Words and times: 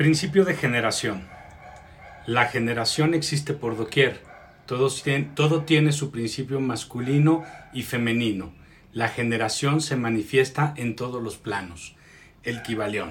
Principio 0.00 0.46
de 0.46 0.54
generación. 0.54 1.28
La 2.24 2.46
generación 2.46 3.12
existe 3.12 3.52
por 3.52 3.76
doquier. 3.76 4.22
todo 4.64 5.64
tiene 5.64 5.92
su 5.92 6.10
principio 6.10 6.58
masculino 6.58 7.44
y 7.74 7.82
femenino. 7.82 8.50
La 8.94 9.08
generación 9.08 9.82
se 9.82 9.96
manifiesta 9.96 10.72
en 10.78 10.96
todos 10.96 11.22
los 11.22 11.36
planos. 11.36 11.96
El 12.44 12.62
Kibalión. 12.62 13.10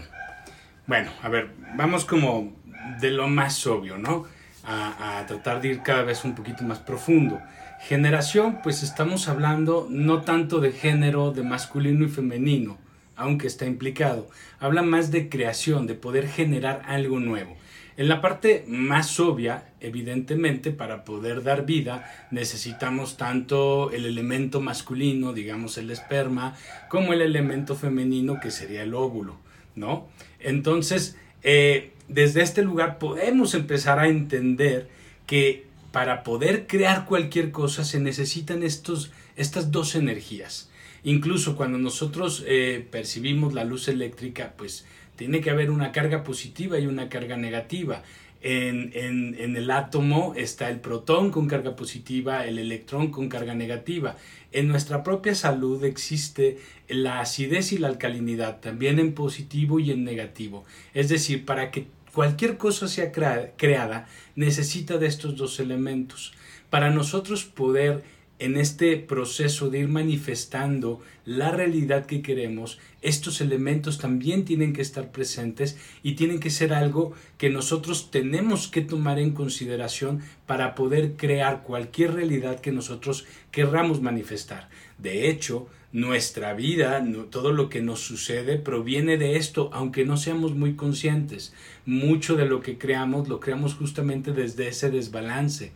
Bueno, 0.88 1.12
a 1.22 1.30
ver, 1.30 1.52
vamos 1.76 2.06
como 2.06 2.58
de 3.00 3.12
lo 3.12 3.28
más 3.28 3.68
obvio, 3.68 4.00
¿no? 4.00 4.26
A, 4.64 5.20
a, 5.20 5.28
tratar 5.28 5.62
de 5.62 5.68
ir 5.68 5.84
cada 5.84 6.02
vez 6.02 6.26
un 6.26 6.34
poquito 6.34 6.64
más 6.64 6.80
profundo. 6.80 7.40
Generación, 7.82 8.62
pues 8.64 8.82
estamos 8.82 9.28
hablando 9.28 9.86
no 9.92 10.24
tanto 10.24 10.60
de 10.60 10.72
género, 10.72 11.34
de 11.34 11.44
masculino 11.44 12.04
y 12.04 12.10
femenino, 12.10 12.80
aunque 13.20 13.48
está 13.48 13.66
implicado. 13.66 14.30
Habla 14.60 14.82
más 14.82 15.12
de 15.12 15.30
creación, 15.30 15.86
de 15.86 15.94
poder 15.94 16.28
generar 16.28 16.82
algo 16.88 17.20
nuevo. 17.20 17.56
En 17.98 18.08
la 18.08 18.22
parte 18.22 18.64
más 18.66 19.20
obvia, 19.20 19.74
evidentemente, 19.82 20.72
para 20.72 21.04
poder 21.04 21.44
dar 21.44 21.66
vida, 21.66 22.10
necesitamos 22.32 23.18
tanto 23.18 23.92
el 23.92 24.06
elemento 24.06 24.62
masculino, 24.62 25.34
digamos 25.34 25.78
el 25.78 25.92
esperma, 25.92 26.56
como 26.88 27.12
el 27.12 27.22
elemento 27.22 27.76
femenino, 27.76 28.40
que 28.40 28.52
sería 28.52 28.84
el 28.84 28.94
óvulo, 28.94 29.36
¿no? 29.76 30.08
Entonces, 30.40 31.18
eh, 31.44 31.92
desde 32.08 32.42
este 32.42 32.62
lugar 32.62 33.00
podemos 33.00 33.54
empezar 33.54 34.00
a 34.00 34.08
entender 34.08 34.88
que 35.28 35.68
para 35.92 36.24
poder 36.24 36.68
crear 36.68 37.06
cualquier 37.06 37.52
cosa 37.52 37.84
se 37.84 38.00
necesitan 38.00 38.64
estos, 38.64 39.12
estas 39.36 39.72
dos 39.72 39.96
energías. 39.96 40.69
Incluso 41.04 41.56
cuando 41.56 41.78
nosotros 41.78 42.44
eh, 42.48 42.86
percibimos 42.90 43.54
la 43.54 43.64
luz 43.64 43.88
eléctrica, 43.88 44.54
pues 44.58 44.86
tiene 45.16 45.42
que 45.42 45.50
haber 45.50 45.72
una 45.72 45.92
carga 45.92 46.24
positiva 46.24 46.80
y 46.80 46.88
una 46.88 47.10
carga 47.10 47.38
negativa. 47.38 48.04
En, 48.42 48.92
en, 48.94 49.58
el 49.58 49.70
átomo 49.70 50.34
está 50.38 50.70
el 50.70 50.80
protón 50.80 51.30
con 51.30 51.48
carga 51.48 51.76
positiva, 51.76 52.46
el 52.46 52.58
electrón 52.58 53.12
con 53.12 53.28
carga 53.28 53.54
negativa. 53.54 54.16
En 54.54 54.70
nuestra 54.70 55.04
propia 55.04 55.36
salud 55.36 55.84
existe 55.84 56.58
la 56.88 57.20
acidez 57.20 57.74
y 57.74 57.78
la 57.78 57.90
alcalinidad, 57.90 58.62
también 58.62 58.98
en 58.98 59.14
positivo 59.14 59.82
y 59.82 59.92
en 59.92 60.06
negativo. 60.06 60.64
Es 60.94 61.10
decir, 61.10 61.44
para 61.44 61.70
que 61.70 61.88
cualquier 62.14 62.58
cosa 62.58 62.88
sea 62.88 63.12
creada, 63.12 64.08
necesita 64.36 64.98
de 64.98 65.08
estos 65.08 65.36
dos 65.36 65.60
elementos. 65.60 66.34
Para 66.70 66.92
nosotros 66.92 67.44
poder 67.44 68.04
en 68.40 68.56
este 68.58 68.96
proceso 68.98 69.70
de 69.70 69.80
ir 69.80 69.90
manifestando 69.90 71.02
la 71.26 71.52
realidad 71.52 72.06
que 72.06 72.22
queremos, 72.22 72.80
estos 73.02 73.42
elementos 73.42 73.98
también 73.98 74.46
tienen 74.46 74.74
que 74.74 74.82
estar 74.82 75.12
presentes 75.12 75.78
y 76.02 76.14
tienen 76.14 76.40
que 76.40 76.50
ser 76.50 76.74
algo 76.74 77.14
que 77.38 77.50
nosotros 77.50 78.12
tenemos 78.12 78.68
que 78.68 78.82
tomar 78.82 79.20
en 79.20 79.32
consideración 79.32 80.22
para 80.48 80.74
poder 80.74 81.18
crear 81.18 81.64
cualquier 81.64 82.14
realidad 82.14 82.62
que 82.62 82.72
nosotros 82.72 83.26
querramos 83.52 84.02
manifestar. 84.02 84.70
De 84.98 85.30
hecho, 85.30 85.68
nuestra 85.92 86.54
vida, 86.54 87.04
todo 87.32 87.52
lo 87.52 87.70
que 87.70 87.82
nos 87.82 88.00
sucede 88.02 88.58
proviene 88.58 89.18
de 89.18 89.38
esto, 89.38 89.70
aunque 89.74 90.06
no 90.06 90.18
seamos 90.18 90.54
muy 90.54 90.76
conscientes. 90.76 91.54
Mucho 91.86 92.36
de 92.36 92.46
lo 92.46 92.62
que 92.62 92.78
creamos 92.78 93.28
lo 93.28 93.40
creamos 93.40 93.74
justamente 93.74 94.32
desde 94.32 94.68
ese 94.68 94.92
desbalance. 94.92 95.72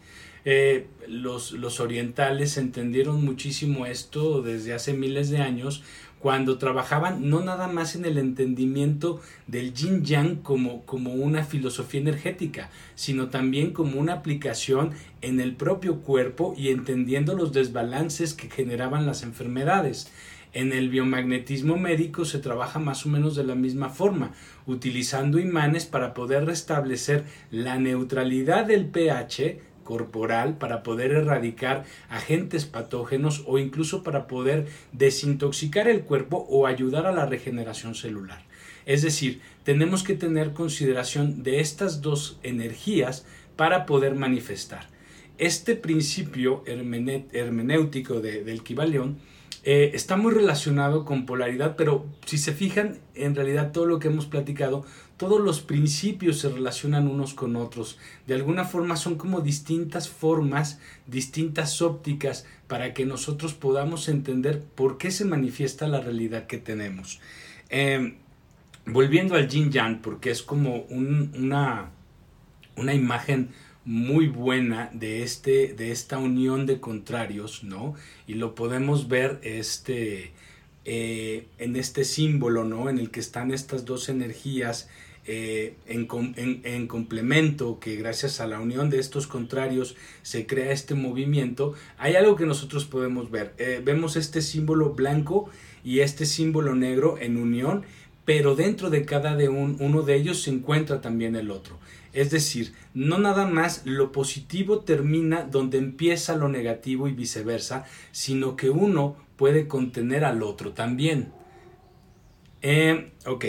Eh, 0.45 0.87
los, 1.07 1.53
los 1.53 1.79
orientales 1.79 2.57
entendieron 2.57 3.23
muchísimo 3.23 3.85
esto 3.85 4.41
desde 4.41 4.73
hace 4.73 4.93
miles 4.93 5.29
de 5.29 5.37
años 5.37 5.83
cuando 6.23 6.57
trabajaban 6.57 7.29
no 7.29 7.41
nada 7.41 7.67
más 7.67 7.95
en 7.95 8.05
el 8.05 8.17
entendimiento 8.17 9.19
del 9.45 9.73
yin 9.73 10.05
yang 10.05 10.37
como, 10.37 10.85
como 10.85 11.13
una 11.13 11.43
filosofía 11.43 11.99
energética, 11.99 12.69
sino 12.95 13.27
también 13.27 13.73
como 13.73 13.99
una 13.99 14.13
aplicación 14.13 14.91
en 15.21 15.41
el 15.41 15.53
propio 15.53 15.97
cuerpo 15.97 16.55
y 16.57 16.69
entendiendo 16.69 17.35
los 17.35 17.51
desbalances 17.51 18.33
que 18.33 18.49
generaban 18.49 19.05
las 19.05 19.23
enfermedades. 19.23 20.07
En 20.53 20.71
el 20.71 20.87
biomagnetismo 20.87 21.75
médico 21.75 22.23
se 22.23 22.39
trabaja 22.39 22.79
más 22.79 23.05
o 23.05 23.09
menos 23.09 23.35
de 23.35 23.43
la 23.43 23.55
misma 23.55 23.89
forma, 23.89 24.31
utilizando 24.65 25.39
imanes 25.39 25.85
para 25.85 26.13
poder 26.13 26.45
restablecer 26.45 27.25
la 27.51 27.77
neutralidad 27.79 28.65
del 28.65 28.85
pH 28.85 29.59
corporal 29.83 30.57
para 30.57 30.83
poder 30.83 31.11
erradicar 31.11 31.85
agentes 32.09 32.65
patógenos 32.65 33.43
o 33.45 33.57
incluso 33.57 34.03
para 34.03 34.27
poder 34.27 34.67
desintoxicar 34.91 35.87
el 35.87 36.01
cuerpo 36.01 36.45
o 36.49 36.65
ayudar 36.67 37.05
a 37.05 37.11
la 37.11 37.25
regeneración 37.25 37.95
celular. 37.95 38.43
Es 38.85 39.01
decir, 39.01 39.41
tenemos 39.63 40.03
que 40.03 40.15
tener 40.15 40.53
consideración 40.53 41.43
de 41.43 41.59
estas 41.59 42.01
dos 42.01 42.39
energías 42.43 43.25
para 43.55 43.85
poder 43.85 44.15
manifestar. 44.15 44.87
Este 45.37 45.75
principio 45.75 46.63
hermenéutico 46.65 48.19
del 48.19 48.63
Kibalión 48.63 49.17
eh, 49.65 49.91
está 49.93 50.17
muy 50.17 50.33
relacionado 50.33 51.05
con 51.05 51.25
polaridad, 51.25 51.75
pero 51.77 52.05
si 52.25 52.37
se 52.37 52.51
fijan, 52.51 52.99
en 53.15 53.33
realidad 53.33 53.71
todo 53.71 53.85
lo 53.85 53.97
que 53.97 54.09
hemos 54.09 54.25
platicado, 54.25 54.85
todos 55.15 55.39
los 55.39 55.61
principios 55.61 56.39
se 56.39 56.49
relacionan 56.49 57.07
unos 57.07 57.33
con 57.33 57.55
otros. 57.55 57.97
De 58.27 58.33
alguna 58.33 58.65
forma 58.65 58.97
son 58.97 59.15
como 59.15 59.39
distintas 59.39 60.09
formas, 60.09 60.81
distintas 61.07 61.81
ópticas 61.81 62.45
para 62.67 62.93
que 62.93 63.05
nosotros 63.05 63.53
podamos 63.53 64.09
entender 64.09 64.61
por 64.61 64.97
qué 64.97 65.11
se 65.11 65.23
manifiesta 65.23 65.87
la 65.87 66.01
realidad 66.01 66.45
que 66.45 66.57
tenemos. 66.57 67.21
Em, 67.69 68.15
volviendo 68.85 69.35
al 69.35 69.47
yin 69.47 69.71
yang, 69.71 70.01
porque 70.01 70.29
es 70.29 70.41
como 70.41 70.81
una, 70.89 71.91
una 72.75 72.93
imagen 72.93 73.49
muy 73.85 74.27
buena 74.27 74.89
de, 74.93 75.23
este, 75.23 75.73
de 75.73 75.91
esta 75.91 76.17
unión 76.17 76.65
de 76.65 76.79
contrarios, 76.79 77.63
¿no? 77.63 77.95
Y 78.27 78.35
lo 78.35 78.55
podemos 78.55 79.07
ver 79.07 79.39
este, 79.43 80.31
eh, 80.85 81.47
en 81.57 81.75
este 81.75 82.05
símbolo, 82.05 82.63
¿no? 82.63 82.89
En 82.89 82.99
el 82.99 83.09
que 83.11 83.19
están 83.19 83.51
estas 83.51 83.85
dos 83.85 84.09
energías 84.09 84.89
eh, 85.25 85.75
en, 85.85 86.07
en, 86.65 86.87
complemento, 86.87 87.79
que 87.79 87.95
gracias 87.95 88.41
a 88.41 88.47
la 88.47 88.59
unión 88.59 88.89
de 88.89 88.99
estos 88.99 89.25
contrarios 89.25 89.95
se 90.21 90.45
crea 90.45 90.73
este 90.73 90.95
movimiento, 90.95 91.75
hay 91.97 92.15
algo 92.15 92.35
que 92.35 92.45
nosotros 92.45 92.83
podemos 92.83 93.31
ver. 93.31 93.53
Eh, 93.57 93.81
vemos 93.83 94.17
este 94.17 94.41
símbolo 94.41 94.89
blanco 94.89 95.49
y 95.83 95.99
este 95.99 96.25
símbolo 96.25 96.75
negro 96.75 97.17
en 97.19 97.37
unión, 97.37 97.83
pero 98.25 98.55
dentro 98.55 98.89
de 98.89 99.05
cada 99.05 99.37
de 99.37 99.47
un, 99.47 99.77
uno 99.79 100.01
de 100.01 100.15
ellos 100.15 100.41
se 100.41 100.51
encuentra 100.51 100.99
también 100.99 101.37
el 101.37 101.51
otro. 101.51 101.79
Es 102.13 102.29
decir, 102.29 102.73
no 102.93 103.17
nada 103.17 103.47
más 103.47 103.81
lo 103.85 104.11
positivo 104.11 104.79
termina 104.79 105.43
donde 105.43 105.79
empieza 105.79 106.35
lo 106.35 106.47
negativo 106.47 107.07
y 107.07 107.13
viceversa, 107.13 107.85
sino 108.11 108.55
que 108.55 108.69
uno 108.69 109.17
puede 109.35 109.67
contener 109.67 110.23
al 110.23 110.43
otro 110.43 110.73
también. 110.73 111.31
Eh, 112.61 113.11
ok. 113.25 113.45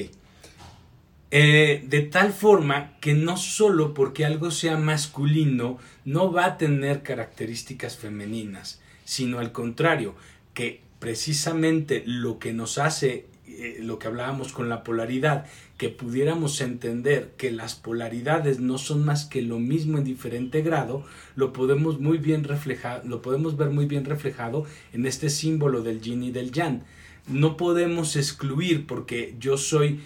Eh, 1.31 1.85
de 1.87 2.03
tal 2.03 2.33
forma 2.33 2.97
que 3.01 3.13
no 3.13 3.37
solo 3.37 3.93
porque 3.93 4.25
algo 4.25 4.51
sea 4.51 4.77
masculino 4.77 5.79
no 6.05 6.33
va 6.33 6.47
a 6.47 6.59
tener 6.59 7.03
características 7.03 7.97
femeninas, 7.97 8.81
sino 9.05 9.41
al 9.41 9.53
contrario, 9.53 10.15
que 10.55 10.81
precisamente 11.01 12.03
lo 12.07 12.39
que 12.39 12.53
nos 12.53 12.79
hace 12.79 13.27
eh, 13.47 13.79
lo 13.81 13.99
que 13.99 14.07
hablábamos 14.07 14.53
con 14.53 14.69
la 14.69 14.83
polaridad, 14.83 15.47
que 15.85 15.91
pudiéramos 15.91 16.63
entender 16.63 17.35
que 17.37 17.51
las 17.51 17.75
polaridades 17.75 18.59
no 18.59 18.79
son 18.79 19.05
más 19.05 19.27
que 19.27 19.43
lo 19.43 19.59
mismo 19.59 19.99
en 19.99 20.05
diferente 20.05 20.63
grado, 20.63 21.05
lo 21.37 21.53
podemos 21.53 22.01
muy 22.01 22.17
bien 22.17 22.43
reflejar, 22.43 23.05
lo 23.05 23.21
podemos 23.21 23.59
ver 23.59 23.69
muy 23.69 23.85
bien 23.85 24.07
reflejado 24.07 24.65
en 24.95 25.05
este 25.05 25.29
símbolo 25.29 25.83
del 25.83 26.01
yin 26.01 26.23
y 26.23 26.31
del 26.31 26.53
yang. 26.53 26.85
No 27.29 27.59
podemos 27.59 28.17
excluir 28.17 28.87
porque 28.87 29.35
yo 29.39 29.59
soy 29.59 30.01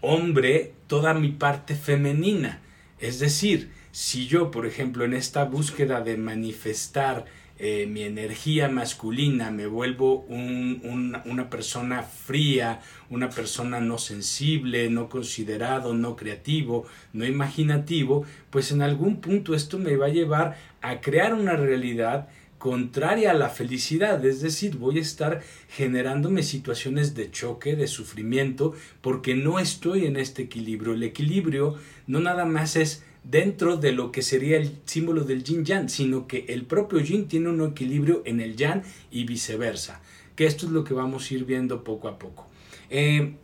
hombre 0.00 0.74
toda 0.86 1.12
mi 1.12 1.32
parte 1.32 1.74
femenina. 1.74 2.62
Es 3.00 3.18
decir, 3.18 3.72
si 3.90 4.28
yo, 4.28 4.52
por 4.52 4.64
ejemplo, 4.64 5.04
en 5.04 5.14
esta 5.14 5.44
búsqueda 5.44 6.02
de 6.02 6.18
manifestar 6.18 7.24
eh, 7.62 7.86
mi 7.86 8.04
energía 8.04 8.70
masculina, 8.70 9.50
me 9.50 9.66
vuelvo 9.66 10.24
una 10.30 11.50
persona 11.50 12.02
fría, 12.02 12.80
una 13.10 13.28
persona 13.28 13.80
no 13.80 13.98
sensible, 13.98 14.88
no 14.88 15.10
considerado, 15.10 15.92
no 15.92 16.16
creativo, 16.16 16.86
no 17.12 17.26
imaginativo, 17.26 18.24
pues 18.48 18.72
en 18.72 18.80
algún 18.80 19.20
punto 19.20 19.54
esto 19.54 19.78
me 19.78 19.94
va 19.96 20.06
a 20.06 20.08
llevar 20.08 20.56
a 20.80 21.02
crear 21.02 21.34
una 21.34 21.54
realidad 21.54 22.28
contraria 22.56 23.32
a 23.32 23.34
la 23.34 23.50
felicidad, 23.50 24.24
es 24.24 24.40
decir, 24.40 24.78
voy 24.78 24.96
a 24.96 25.02
estar 25.02 25.42
generándome 25.68 26.42
situaciones 26.42 27.14
de 27.14 27.30
choque, 27.30 27.76
de 27.76 27.88
sufrimiento, 27.88 28.74
porque 29.02 29.34
no 29.34 29.58
estoy 29.58 30.06
en 30.06 30.16
este 30.16 30.44
equilibrio. 30.44 30.94
El 30.94 31.02
equilibrio 31.02 31.76
no 32.06 32.20
nada 32.20 32.46
más 32.46 32.76
es 32.76 33.04
dentro 33.24 33.76
de 33.76 33.92
lo 33.92 34.12
que 34.12 34.22
sería 34.22 34.56
el 34.56 34.78
símbolo 34.84 35.24
del 35.24 35.44
yin 35.44 35.64
yang, 35.64 35.88
sino 35.88 36.26
que 36.26 36.46
el 36.48 36.64
propio 36.64 37.00
yin 37.00 37.28
tiene 37.28 37.48
un 37.48 37.62
equilibrio 37.62 38.22
en 38.24 38.40
el 38.40 38.56
yang 38.56 38.82
y 39.10 39.24
viceversa, 39.24 40.00
que 40.36 40.46
esto 40.46 40.66
es 40.66 40.72
lo 40.72 40.84
que 40.84 40.94
vamos 40.94 41.30
a 41.30 41.34
ir 41.34 41.44
viendo 41.44 41.84
poco 41.84 42.08
a 42.08 42.18
poco. 42.18 42.48
Eh, 42.88 43.34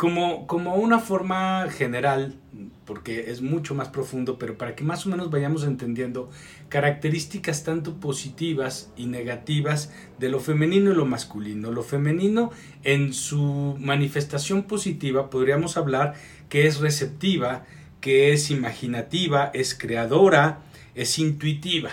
como, 0.00 0.46
como 0.46 0.76
una 0.76 0.98
forma 0.98 1.68
general, 1.68 2.34
porque 2.86 3.30
es 3.30 3.42
mucho 3.42 3.74
más 3.74 3.90
profundo, 3.90 4.38
pero 4.38 4.56
para 4.56 4.74
que 4.74 4.82
más 4.82 5.04
o 5.04 5.10
menos 5.10 5.30
vayamos 5.30 5.64
entendiendo 5.64 6.30
características 6.70 7.64
tanto 7.64 8.00
positivas 8.00 8.90
y 8.96 9.04
negativas 9.04 9.92
de 10.18 10.30
lo 10.30 10.40
femenino 10.40 10.90
y 10.90 10.94
lo 10.94 11.04
masculino. 11.04 11.70
Lo 11.70 11.82
femenino 11.82 12.50
en 12.82 13.12
su 13.12 13.76
manifestación 13.78 14.62
positiva 14.62 15.28
podríamos 15.28 15.76
hablar 15.76 16.14
que 16.48 16.66
es 16.66 16.80
receptiva, 16.80 17.66
que 18.00 18.32
es 18.32 18.50
imaginativa, 18.50 19.50
es 19.54 19.74
creadora, 19.74 20.62
es 20.94 21.18
intuitiva. 21.18 21.90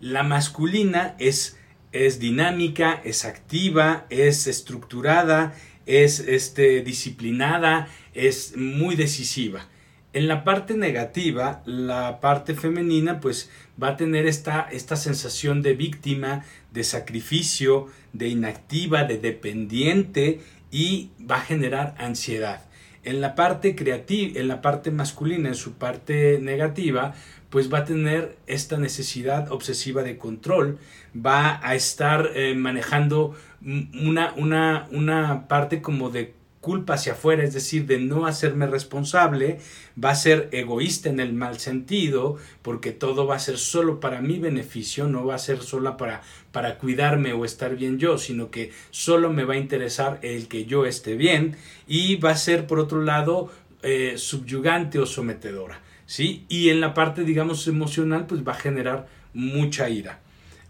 La 0.00 0.22
masculina 0.22 1.14
es, 1.18 1.56
es 1.92 2.18
dinámica, 2.18 3.00
es 3.04 3.24
activa, 3.24 4.06
es 4.10 4.46
estructurada, 4.46 5.54
es 5.86 6.20
este, 6.20 6.82
disciplinada, 6.82 7.88
es 8.14 8.56
muy 8.56 8.96
decisiva. 8.96 9.66
En 10.12 10.28
la 10.28 10.44
parte 10.44 10.74
negativa, 10.74 11.62
la 11.66 12.20
parte 12.20 12.54
femenina 12.54 13.20
pues 13.20 13.50
va 13.82 13.88
a 13.88 13.96
tener 13.96 14.26
esta, 14.26 14.68
esta 14.70 14.94
sensación 14.94 15.60
de 15.60 15.74
víctima, 15.74 16.44
de 16.72 16.84
sacrificio, 16.84 17.88
de 18.12 18.28
inactiva, 18.28 19.02
de 19.04 19.18
dependiente 19.18 20.40
y 20.70 21.10
va 21.18 21.36
a 21.36 21.40
generar 21.40 21.96
ansiedad. 21.98 22.62
En 23.04 23.20
la 23.20 23.34
parte 23.34 23.76
creativa, 23.76 24.40
en 24.40 24.48
la 24.48 24.62
parte 24.62 24.90
masculina, 24.90 25.48
en 25.48 25.54
su 25.54 25.74
parte 25.74 26.38
negativa, 26.40 27.14
pues 27.50 27.72
va 27.72 27.78
a 27.78 27.84
tener 27.84 28.36
esta 28.46 28.78
necesidad 28.78 29.52
obsesiva 29.52 30.02
de 30.02 30.16
control, 30.16 30.78
va 31.14 31.60
a 31.62 31.74
estar 31.74 32.30
eh, 32.34 32.54
manejando 32.54 33.36
una, 33.62 34.32
una, 34.36 34.88
una 34.90 35.46
parte 35.46 35.80
como 35.80 36.10
de 36.10 36.34
culpa 36.64 36.94
hacia 36.94 37.12
afuera, 37.12 37.44
es 37.44 37.52
decir, 37.52 37.84
de 37.84 37.98
no 37.98 38.26
hacerme 38.26 38.66
responsable, 38.66 39.58
va 40.02 40.12
a 40.12 40.14
ser 40.14 40.48
egoísta 40.50 41.10
en 41.10 41.20
el 41.20 41.34
mal 41.34 41.58
sentido, 41.58 42.38
porque 42.62 42.90
todo 42.90 43.26
va 43.26 43.36
a 43.36 43.38
ser 43.38 43.58
solo 43.58 44.00
para 44.00 44.22
mi 44.22 44.38
beneficio, 44.38 45.06
no 45.06 45.26
va 45.26 45.34
a 45.34 45.38
ser 45.38 45.60
solo 45.60 45.98
para, 45.98 46.22
para 46.52 46.78
cuidarme 46.78 47.34
o 47.34 47.44
estar 47.44 47.76
bien 47.76 47.98
yo, 47.98 48.16
sino 48.16 48.50
que 48.50 48.72
solo 48.90 49.30
me 49.30 49.44
va 49.44 49.54
a 49.54 49.58
interesar 49.58 50.18
el 50.22 50.48
que 50.48 50.64
yo 50.64 50.86
esté 50.86 51.16
bien 51.16 51.54
y 51.86 52.16
va 52.16 52.30
a 52.30 52.36
ser, 52.36 52.66
por 52.66 52.78
otro 52.78 53.02
lado, 53.02 53.50
eh, 53.82 54.14
subyugante 54.16 54.98
o 54.98 55.04
sometedora, 55.04 55.82
¿sí? 56.06 56.46
Y 56.48 56.70
en 56.70 56.80
la 56.80 56.94
parte, 56.94 57.24
digamos, 57.24 57.68
emocional, 57.68 58.26
pues 58.26 58.40
va 58.40 58.52
a 58.52 58.56
generar 58.66 59.06
mucha 59.34 59.90
ira. 59.90 60.20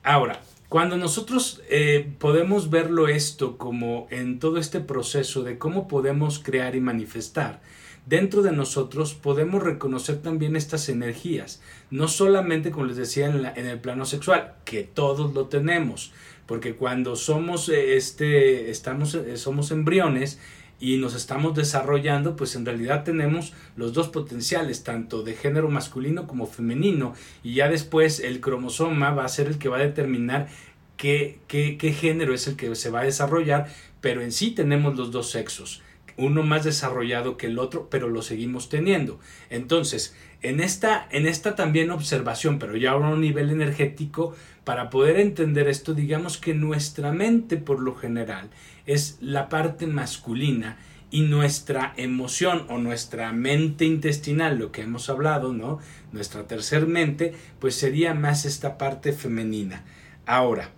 Ahora, 0.03 0.41
cuando 0.75 0.97
nosotros 0.97 1.63
eh, 1.71 2.05
podemos 2.19 2.69
verlo 2.69 3.07
esto 3.07 3.59
como 3.59 4.09
en 4.11 4.41
todo 4.41 4.59
este 4.59 4.81
proceso 4.81 5.45
de 5.45 5.57
cómo 5.57 5.87
podemos 5.87 6.41
crear 6.41 6.75
y 6.75 6.81
manifestar, 6.81 7.61
dentro 8.07 8.43
de 8.43 8.51
nosotros 8.51 9.15
podemos 9.15 9.63
reconocer 9.63 10.21
también 10.21 10.57
estas 10.57 10.89
energías, 10.89 11.63
no 11.93 12.09
solamente 12.09 12.73
como 12.73 12.87
les 12.87 12.97
decía 12.97 13.29
en, 13.29 13.47
en 13.47 13.67
el 13.67 13.79
plano 13.79 14.05
sexual, 14.05 14.55
que 14.65 14.83
todos 14.83 15.33
lo 15.33 15.47
tenemos, 15.47 16.13
porque 16.47 16.75
cuando 16.75 17.15
somos 17.15 17.69
eh, 17.69 17.97
este 17.97 18.69
estamos 18.69 19.15
eh, 19.15 19.37
somos 19.37 19.71
embriones 19.71 20.41
y 20.81 20.97
nos 20.99 21.15
estamos 21.15 21.55
desarrollando, 21.55 22.37
pues 22.37 22.57
en 22.57 22.67
realidad 22.67 23.05
tenemos 23.05 23.53
los 23.77 23.93
dos 23.93 24.09
potenciales, 24.09 24.85
tanto 24.85 25.23
de 25.23 25.35
género 25.35 25.69
masculino 25.69 26.27
como 26.27 26.47
femenino, 26.47 27.15
y 27.43 27.55
ya 27.55 27.69
después 27.69 28.21
el 28.21 28.41
cromosoma 28.41 29.11
va 29.11 29.25
a 29.25 29.29
ser 29.29 29.47
el 29.47 29.59
que 29.59 29.69
va 29.69 29.79
a 29.79 29.81
determinar 29.81 30.49
qué, 30.97 31.39
qué, 31.49 31.79
qué 31.79 31.93
género 31.93 32.35
es 32.35 32.47
el 32.47 32.57
que 32.57 32.75
se 32.75 32.91
va 32.91 33.01
a 33.01 33.05
desarrollar, 33.05 33.69
pero 34.01 34.21
en 34.21 34.33
sí 34.33 34.51
tenemos 34.51 34.97
los 34.97 35.11
dos 35.11 35.31
sexos 35.31 35.83
uno 36.17 36.43
más 36.43 36.65
desarrollado 36.65 37.37
que 37.37 37.47
el 37.47 37.59
otro, 37.59 37.89
pero 37.91 38.09
lo 38.09 38.23
seguimos 38.23 38.69
teniendo. 38.69 39.19
Entonces, 39.51 40.15
en 40.43 40.61
esta, 40.61 41.09
en 41.11 41.27
esta 41.27 41.55
también 41.55 41.91
observación, 41.91 42.59
pero 42.59 42.77
ya 42.77 42.93
a 42.93 42.97
un 42.97 43.21
nivel 43.21 43.51
energético, 43.51 44.35
para 44.65 44.91
poder 44.91 45.21
entender 45.21 45.69
esto, 45.69 45.95
digamos 45.95 46.39
que 46.39 46.55
nuestra 46.55 47.13
mente 47.13 47.57
por 47.57 47.81
lo 47.81 47.95
general 47.95 48.51
es 48.87 49.19
la 49.21 49.49
parte 49.49 49.87
masculina 49.87 50.79
y 51.11 51.21
nuestra 51.21 51.95
emoción 51.97 52.67
o 52.69 52.79
nuestra 52.79 53.33
mente 53.33 53.85
intestinal, 53.85 54.59
lo 54.59 54.73
que 54.73 54.83
hemos 54.83 55.09
hablado, 55.09 55.53
¿no? 55.53 55.79
Nuestra 56.13 56.49
tercer 56.49 56.87
mente, 56.87 57.35
pues 57.61 57.77
sería 57.77 58.15
más 58.15 58.45
esta 58.47 58.79
parte 58.79 59.13
femenina. 59.13 59.85
Ahora, 60.27 60.71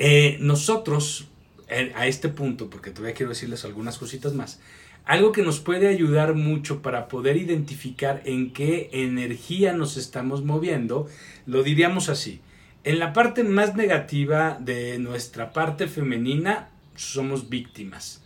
eh, 0.00 0.38
nosotros, 0.40 1.27
a 1.68 2.06
este 2.06 2.28
punto, 2.28 2.70
porque 2.70 2.90
todavía 2.90 3.14
quiero 3.14 3.30
decirles 3.30 3.64
algunas 3.64 3.98
cositas 3.98 4.34
más, 4.34 4.60
algo 5.04 5.32
que 5.32 5.42
nos 5.42 5.60
puede 5.60 5.88
ayudar 5.88 6.34
mucho 6.34 6.82
para 6.82 7.08
poder 7.08 7.36
identificar 7.36 8.22
en 8.24 8.52
qué 8.52 8.90
energía 8.92 9.72
nos 9.72 9.96
estamos 9.96 10.44
moviendo, 10.44 11.08
lo 11.46 11.62
diríamos 11.62 12.08
así. 12.08 12.40
En 12.84 12.98
la 12.98 13.12
parte 13.12 13.42
más 13.42 13.74
negativa 13.74 14.58
de 14.60 14.98
nuestra 14.98 15.52
parte 15.52 15.88
femenina 15.88 16.68
somos 16.94 17.48
víctimas. 17.48 18.22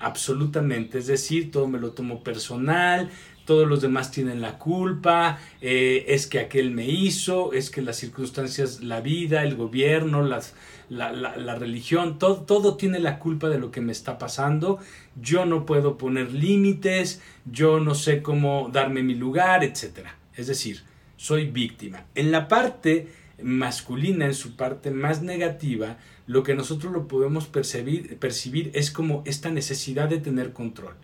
Absolutamente. 0.00 0.98
Es 0.98 1.06
decir, 1.06 1.50
todo 1.50 1.68
me 1.68 1.78
lo 1.78 1.92
tomo 1.92 2.24
personal, 2.24 3.10
todos 3.50 3.66
los 3.66 3.80
demás 3.80 4.12
tienen 4.12 4.40
la 4.40 4.58
culpa, 4.58 5.40
eh, 5.60 6.04
es 6.06 6.28
que 6.28 6.38
aquel 6.38 6.70
me 6.70 6.86
hizo, 6.86 7.52
es 7.52 7.68
que 7.68 7.82
las 7.82 7.96
circunstancias, 7.96 8.80
la 8.80 9.00
vida, 9.00 9.42
el 9.42 9.56
gobierno, 9.56 10.22
las, 10.22 10.54
la, 10.88 11.10
la, 11.10 11.54
religión, 11.56 12.20
todo, 12.20 12.42
todo 12.42 12.76
tiene 12.76 13.00
la 13.00 13.18
culpa 13.18 13.48
de 13.48 13.58
lo 13.58 13.72
que 13.72 13.80
me 13.80 13.90
está 13.90 14.18
pasando. 14.18 14.78
Yo 15.20 15.46
no 15.46 15.66
puedo 15.66 15.98
poner 15.98 16.32
límites, 16.32 17.22
yo 17.44 17.80
no 17.80 17.96
sé 17.96 18.22
cómo 18.22 18.70
darme 18.72 19.02
mi 19.02 19.16
lugar, 19.16 19.64
etc. 19.64 20.06
Es 20.36 20.46
decir, 20.46 20.84
soy 21.16 21.50
víctima. 21.50 22.04
En 22.14 22.30
la 22.30 22.46
parte 22.46 23.08
masculina, 23.42 24.26
en 24.26 24.34
su 24.34 24.54
parte 24.54 24.92
más 24.92 25.22
negativa, 25.22 25.96
lo 26.28 26.44
que 26.44 26.54
nosotros 26.54 26.92
lo 26.92 27.08
podemos 27.08 27.48
percibir, 27.48 28.16
percibir 28.20 28.70
es 28.74 28.92
como 28.92 29.24
esta 29.26 29.50
necesidad 29.50 30.08
de 30.08 30.18
tener 30.18 30.52
control. 30.52 30.94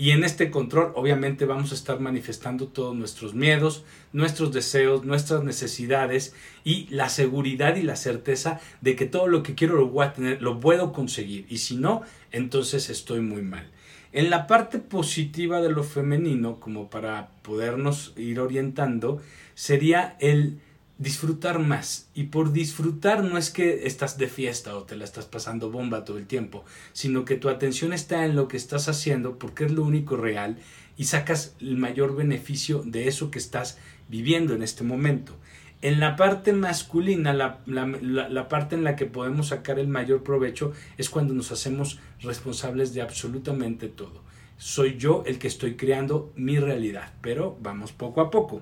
Y 0.00 0.12
en 0.12 0.24
este 0.24 0.50
control 0.50 0.92
obviamente 0.94 1.44
vamos 1.44 1.72
a 1.72 1.74
estar 1.74 2.00
manifestando 2.00 2.68
todos 2.68 2.96
nuestros 2.96 3.34
miedos, 3.34 3.84
nuestros 4.14 4.50
deseos, 4.50 5.04
nuestras 5.04 5.44
necesidades 5.44 6.34
y 6.64 6.86
la 6.88 7.10
seguridad 7.10 7.76
y 7.76 7.82
la 7.82 7.96
certeza 7.96 8.60
de 8.80 8.96
que 8.96 9.04
todo 9.04 9.26
lo 9.26 9.42
que 9.42 9.54
quiero 9.54 9.76
lo 9.76 9.88
voy 9.88 10.06
a 10.06 10.14
tener, 10.14 10.40
lo 10.40 10.58
puedo 10.58 10.94
conseguir. 10.94 11.44
Y 11.50 11.58
si 11.58 11.76
no, 11.76 12.00
entonces 12.32 12.88
estoy 12.88 13.20
muy 13.20 13.42
mal. 13.42 13.68
En 14.12 14.30
la 14.30 14.46
parte 14.46 14.78
positiva 14.78 15.60
de 15.60 15.70
lo 15.70 15.84
femenino, 15.84 16.60
como 16.60 16.88
para 16.88 17.32
podernos 17.42 18.14
ir 18.16 18.40
orientando, 18.40 19.20
sería 19.54 20.16
el 20.18 20.62
disfrutar 21.00 21.58
más. 21.58 22.08
Y 22.14 22.24
por 22.24 22.52
disfrutar 22.52 23.24
no 23.24 23.38
es 23.38 23.50
que 23.50 23.86
estás 23.86 24.18
de 24.18 24.28
fiesta 24.28 24.76
o 24.76 24.84
te 24.84 24.96
la 24.96 25.04
estás 25.04 25.24
pasando 25.24 25.70
bomba 25.70 26.04
todo 26.04 26.18
el 26.18 26.26
tiempo, 26.26 26.64
sino 26.92 27.24
que 27.24 27.36
tu 27.36 27.48
atención 27.48 27.92
está 27.92 28.24
en 28.26 28.36
lo 28.36 28.46
que 28.46 28.58
estás 28.58 28.86
haciendo 28.88 29.38
porque 29.38 29.64
es 29.64 29.72
lo 29.72 29.82
único 29.82 30.16
real 30.16 30.58
y 30.98 31.04
sacas 31.04 31.56
el 31.58 31.78
mayor 31.78 32.14
beneficio 32.14 32.82
de 32.84 33.08
eso 33.08 33.30
que 33.30 33.38
estás 33.38 33.78
viviendo 34.08 34.54
en 34.54 34.62
este 34.62 34.84
momento. 34.84 35.34
En 35.80 35.98
la 35.98 36.16
parte 36.16 36.52
masculina, 36.52 37.32
la, 37.32 37.60
la, 37.64 38.48
parte 38.50 38.74
en 38.74 38.84
la 38.84 38.96
que 38.96 39.06
podemos 39.06 39.48
sacar 39.48 39.78
el 39.78 39.88
mayor 39.88 40.22
provecho 40.22 40.74
es 40.98 41.08
cuando 41.08 41.32
nos 41.32 41.50
hacemos 41.50 41.98
responsables 42.20 42.92
de 42.92 43.00
absolutamente 43.00 43.88
todo. 43.88 44.22
Soy 44.58 44.98
yo 44.98 45.22
el 45.24 45.38
que 45.38 45.48
estoy 45.48 45.76
creando 45.76 46.30
mi 46.36 46.58
realidad, 46.58 47.14
pero 47.22 47.56
vamos 47.62 47.92
poco 47.92 48.20
a 48.20 48.30
poco. 48.30 48.60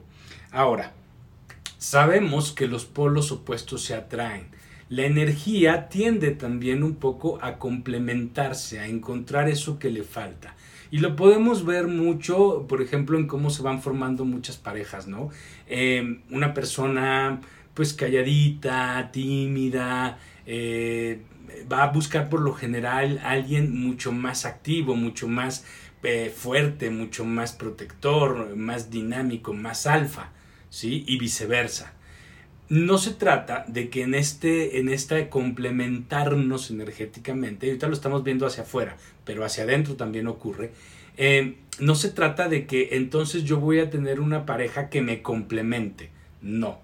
Ahora, 0.52 0.94
Sabemos 1.78 2.50
que 2.50 2.66
los 2.66 2.84
polos 2.84 3.30
opuestos 3.30 3.84
se 3.84 3.94
atraen. 3.94 4.48
La 4.88 5.04
energía 5.04 5.88
tiende 5.88 6.32
también 6.32 6.82
un 6.82 6.96
poco 6.96 7.38
a 7.40 7.58
complementarse, 7.58 8.80
a 8.80 8.86
encontrar 8.86 9.48
eso 9.48 9.78
que 9.78 9.90
le 9.90 10.02
falta. 10.02 10.56
Y 10.90 10.98
lo 10.98 11.14
podemos 11.14 11.64
ver 11.64 11.86
mucho, 11.86 12.66
por 12.68 12.82
ejemplo, 12.82 13.16
en 13.16 13.28
cómo 13.28 13.50
se 13.50 13.62
van 13.62 13.80
formando 13.80 14.24
muchas 14.24 14.56
parejas, 14.56 15.06
¿no? 15.06 15.30
Eh, 15.68 16.20
una 16.30 16.52
persona 16.52 17.40
pues 17.74 17.92
calladita, 17.92 19.10
tímida, 19.12 20.18
eh, 20.46 21.22
va 21.70 21.84
a 21.84 21.92
buscar 21.92 22.28
por 22.28 22.40
lo 22.40 22.54
general 22.54 23.20
a 23.22 23.30
alguien 23.30 23.78
mucho 23.78 24.10
más 24.10 24.46
activo, 24.46 24.96
mucho 24.96 25.28
más 25.28 25.64
eh, 26.02 26.32
fuerte, 26.34 26.90
mucho 26.90 27.24
más 27.24 27.52
protector, 27.52 28.56
más 28.56 28.90
dinámico, 28.90 29.52
más 29.52 29.86
alfa. 29.86 30.32
¿Sí? 30.70 31.04
Y 31.06 31.18
viceversa. 31.18 31.94
No 32.68 32.98
se 32.98 33.14
trata 33.14 33.64
de 33.66 33.88
que 33.88 34.02
en 34.02 34.14
este, 34.14 34.78
en 34.78 34.90
esta 34.90 35.30
complementarnos 35.30 36.70
energéticamente, 36.70 37.66
y 37.66 37.70
ahorita 37.70 37.88
lo 37.88 37.94
estamos 37.94 38.24
viendo 38.24 38.46
hacia 38.46 38.64
afuera, 38.64 38.96
pero 39.24 39.44
hacia 39.44 39.64
adentro 39.64 39.96
también 39.96 40.26
ocurre, 40.26 40.72
eh, 41.16 41.56
no 41.80 41.94
se 41.94 42.10
trata 42.10 42.48
de 42.48 42.66
que 42.66 42.90
entonces 42.92 43.44
yo 43.44 43.58
voy 43.58 43.78
a 43.78 43.88
tener 43.88 44.20
una 44.20 44.44
pareja 44.44 44.90
que 44.90 45.00
me 45.00 45.22
complemente, 45.22 46.10
no, 46.42 46.78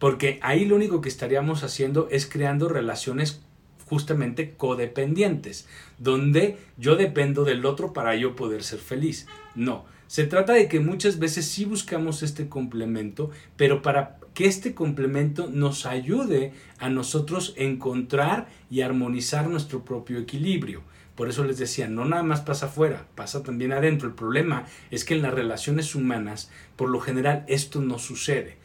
porque 0.00 0.40
ahí 0.42 0.64
lo 0.64 0.76
único 0.76 1.00
que 1.00 1.08
estaríamos 1.08 1.62
haciendo 1.62 2.08
es 2.10 2.26
creando 2.26 2.68
relaciones 2.68 3.42
justamente 3.90 4.54
codependientes, 4.56 5.68
donde 5.98 6.56
yo 6.76 6.96
dependo 6.96 7.44
del 7.44 7.66
otro 7.66 7.92
para 7.92 8.14
yo 8.14 8.36
poder 8.36 8.62
ser 8.62 8.78
feliz. 8.78 9.26
No, 9.56 9.84
se 10.10 10.24
trata 10.24 10.54
de 10.54 10.66
que 10.66 10.80
muchas 10.80 11.20
veces 11.20 11.46
sí 11.46 11.64
buscamos 11.64 12.24
este 12.24 12.48
complemento, 12.48 13.30
pero 13.56 13.80
para 13.80 14.18
que 14.34 14.46
este 14.46 14.74
complemento 14.74 15.48
nos 15.48 15.86
ayude 15.86 16.52
a 16.80 16.90
nosotros 16.90 17.54
encontrar 17.56 18.48
y 18.72 18.80
armonizar 18.80 19.46
nuestro 19.46 19.84
propio 19.84 20.18
equilibrio. 20.18 20.82
Por 21.14 21.28
eso 21.28 21.44
les 21.44 21.58
decía, 21.58 21.86
no 21.86 22.06
nada 22.06 22.24
más 22.24 22.40
pasa 22.40 22.66
afuera, 22.66 23.06
pasa 23.14 23.44
también 23.44 23.72
adentro. 23.72 24.08
El 24.08 24.16
problema 24.16 24.66
es 24.90 25.04
que 25.04 25.14
en 25.14 25.22
las 25.22 25.32
relaciones 25.32 25.94
humanas, 25.94 26.50
por 26.74 26.88
lo 26.88 26.98
general, 26.98 27.44
esto 27.46 27.80
no 27.80 28.00
sucede. 28.00 28.56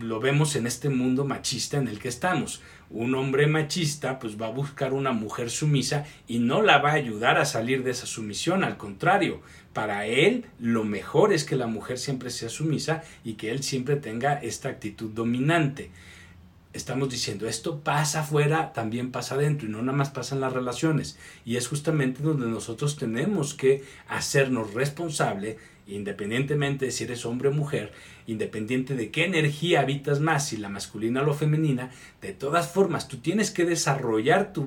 Lo 0.00 0.20
vemos 0.20 0.56
en 0.56 0.66
este 0.66 0.88
mundo 0.88 1.24
machista 1.24 1.76
en 1.78 1.88
el 1.88 1.98
que 1.98 2.08
estamos. 2.08 2.62
Un 2.90 3.14
hombre 3.14 3.46
machista 3.46 4.18
pues 4.18 4.40
va 4.40 4.46
a 4.46 4.50
buscar 4.50 4.92
una 4.92 5.12
mujer 5.12 5.50
sumisa 5.50 6.04
y 6.26 6.38
no 6.38 6.62
la 6.62 6.78
va 6.78 6.90
a 6.90 6.94
ayudar 6.94 7.38
a 7.38 7.44
salir 7.44 7.82
de 7.82 7.92
esa 7.92 8.06
sumisión, 8.06 8.64
al 8.64 8.76
contrario, 8.76 9.40
para 9.72 10.06
él 10.06 10.46
lo 10.58 10.84
mejor 10.84 11.32
es 11.32 11.44
que 11.44 11.56
la 11.56 11.66
mujer 11.66 11.98
siempre 11.98 12.30
sea 12.30 12.48
sumisa 12.48 13.02
y 13.24 13.34
que 13.34 13.50
él 13.50 13.62
siempre 13.62 13.96
tenga 13.96 14.34
esta 14.34 14.68
actitud 14.68 15.10
dominante 15.10 15.90
estamos 16.76 17.08
diciendo, 17.08 17.48
esto 17.48 17.80
pasa 17.80 18.20
afuera, 18.20 18.72
también 18.72 19.10
pasa 19.10 19.34
adentro 19.34 19.66
y 19.66 19.70
no 19.70 19.82
nada 19.82 19.96
más 19.96 20.10
pasa 20.10 20.34
en 20.34 20.42
las 20.42 20.52
relaciones. 20.52 21.18
Y 21.44 21.56
es 21.56 21.68
justamente 21.68 22.22
donde 22.22 22.46
nosotros 22.46 22.96
tenemos 22.96 23.54
que 23.54 23.82
hacernos 24.08 24.74
responsable 24.74 25.58
independientemente 25.86 26.86
de 26.86 26.90
si 26.90 27.04
eres 27.04 27.24
hombre 27.24 27.48
o 27.48 27.52
mujer, 27.52 27.92
independiente 28.26 28.96
de 28.96 29.10
qué 29.10 29.24
energía 29.24 29.80
habitas 29.80 30.20
más, 30.20 30.48
si 30.48 30.56
la 30.56 30.68
masculina 30.68 31.22
o 31.22 31.26
la 31.26 31.34
femenina, 31.34 31.90
de 32.20 32.32
todas 32.32 32.68
formas 32.68 33.06
tú 33.06 33.18
tienes 33.18 33.50
que 33.50 33.64
desarrollar 33.64 34.52
tu, 34.52 34.66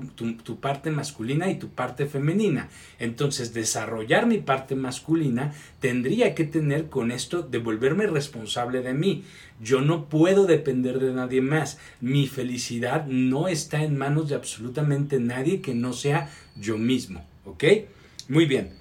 parte 0.60 0.92
masculina 0.92 1.50
y 1.50 1.60
tu 1.60 1.70
parte 1.70 2.06
femenina. 2.06 2.70
Entonces 3.00 3.54
desarrollar 3.54 4.28
mi 4.28 4.38
parte 4.38 4.76
masculina 4.76 5.54
tendría 5.80 6.36
que 6.36 6.46
tener 6.46 6.88
con 6.88 7.12
esto 7.12 7.42
de 7.42 7.58
volverme 7.58 8.08
responsable 8.08 8.82
de 8.82 8.94
mí. 8.94 9.24
Yo 9.62 9.82
no 9.82 10.08
puedo 10.08 10.46
depender 10.46 11.00
de 11.00 11.14
nadie 11.14 11.42
más. 11.42 11.80
Mi 12.00 12.28
felicidad 12.28 13.06
no 13.08 13.50
está 13.50 13.84
en 13.84 13.98
manos 13.98 14.30
de 14.30 14.36
absolutamente 14.36 15.20
nadie 15.20 15.62
que 15.62 15.76
no 15.76 15.92
sea 15.92 16.30
yo 16.56 16.78
mismo. 16.78 17.26
¿Ok? 17.44 17.64
Muy 18.30 18.46
bien. 18.46 18.72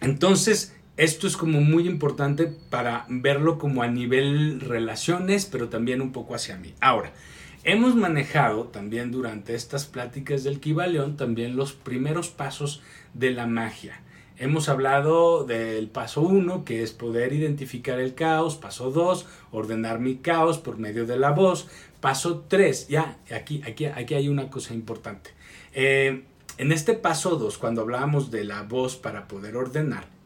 Entonces, 0.00 0.74
esto 1.00 1.26
es 1.26 1.38
como 1.38 1.62
muy 1.62 1.88
importante 1.88 2.46
para 2.46 3.06
verlo 3.08 3.56
como 3.58 3.82
a 3.82 3.88
nivel 3.88 4.60
relaciones, 4.60 5.46
pero 5.46 5.70
también 5.70 6.02
un 6.02 6.12
poco 6.12 6.34
hacia 6.34 6.58
mí. 6.58 6.74
Ahora, 6.82 7.10
hemos 7.64 7.94
manejado 7.94 8.64
también 8.64 9.10
durante 9.10 9.54
estas 9.54 9.86
pláticas 9.86 10.44
del 10.44 10.60
Kibaleón 10.60 11.16
también 11.16 11.56
los 11.56 11.72
primeros 11.72 12.28
pasos 12.28 12.82
de 13.14 13.30
la 13.30 13.46
magia. 13.46 14.02
Hemos 14.36 14.68
hablado 14.68 15.44
del 15.44 15.88
paso 15.88 16.20
1, 16.20 16.66
que 16.66 16.82
es 16.82 16.92
poder 16.92 17.32
identificar 17.32 17.98
el 17.98 18.14
caos. 18.14 18.56
Paso 18.56 18.90
2, 18.90 19.26
ordenar 19.52 20.00
mi 20.00 20.16
caos 20.16 20.58
por 20.58 20.76
medio 20.76 21.06
de 21.06 21.18
la 21.18 21.30
voz. 21.30 21.68
Paso 22.02 22.44
3, 22.46 22.88
ya, 22.88 23.16
aquí, 23.34 23.62
aquí, 23.66 23.86
aquí 23.86 24.14
hay 24.14 24.28
una 24.28 24.50
cosa 24.50 24.74
importante. 24.74 25.30
Eh, 25.72 26.24
en 26.58 26.72
este 26.72 26.92
paso 26.92 27.36
2, 27.36 27.56
cuando 27.56 27.80
hablábamos 27.80 28.30
de 28.30 28.44
la 28.44 28.64
voz 28.64 28.96
para 28.96 29.28
poder 29.28 29.56
ordenar, 29.56 30.19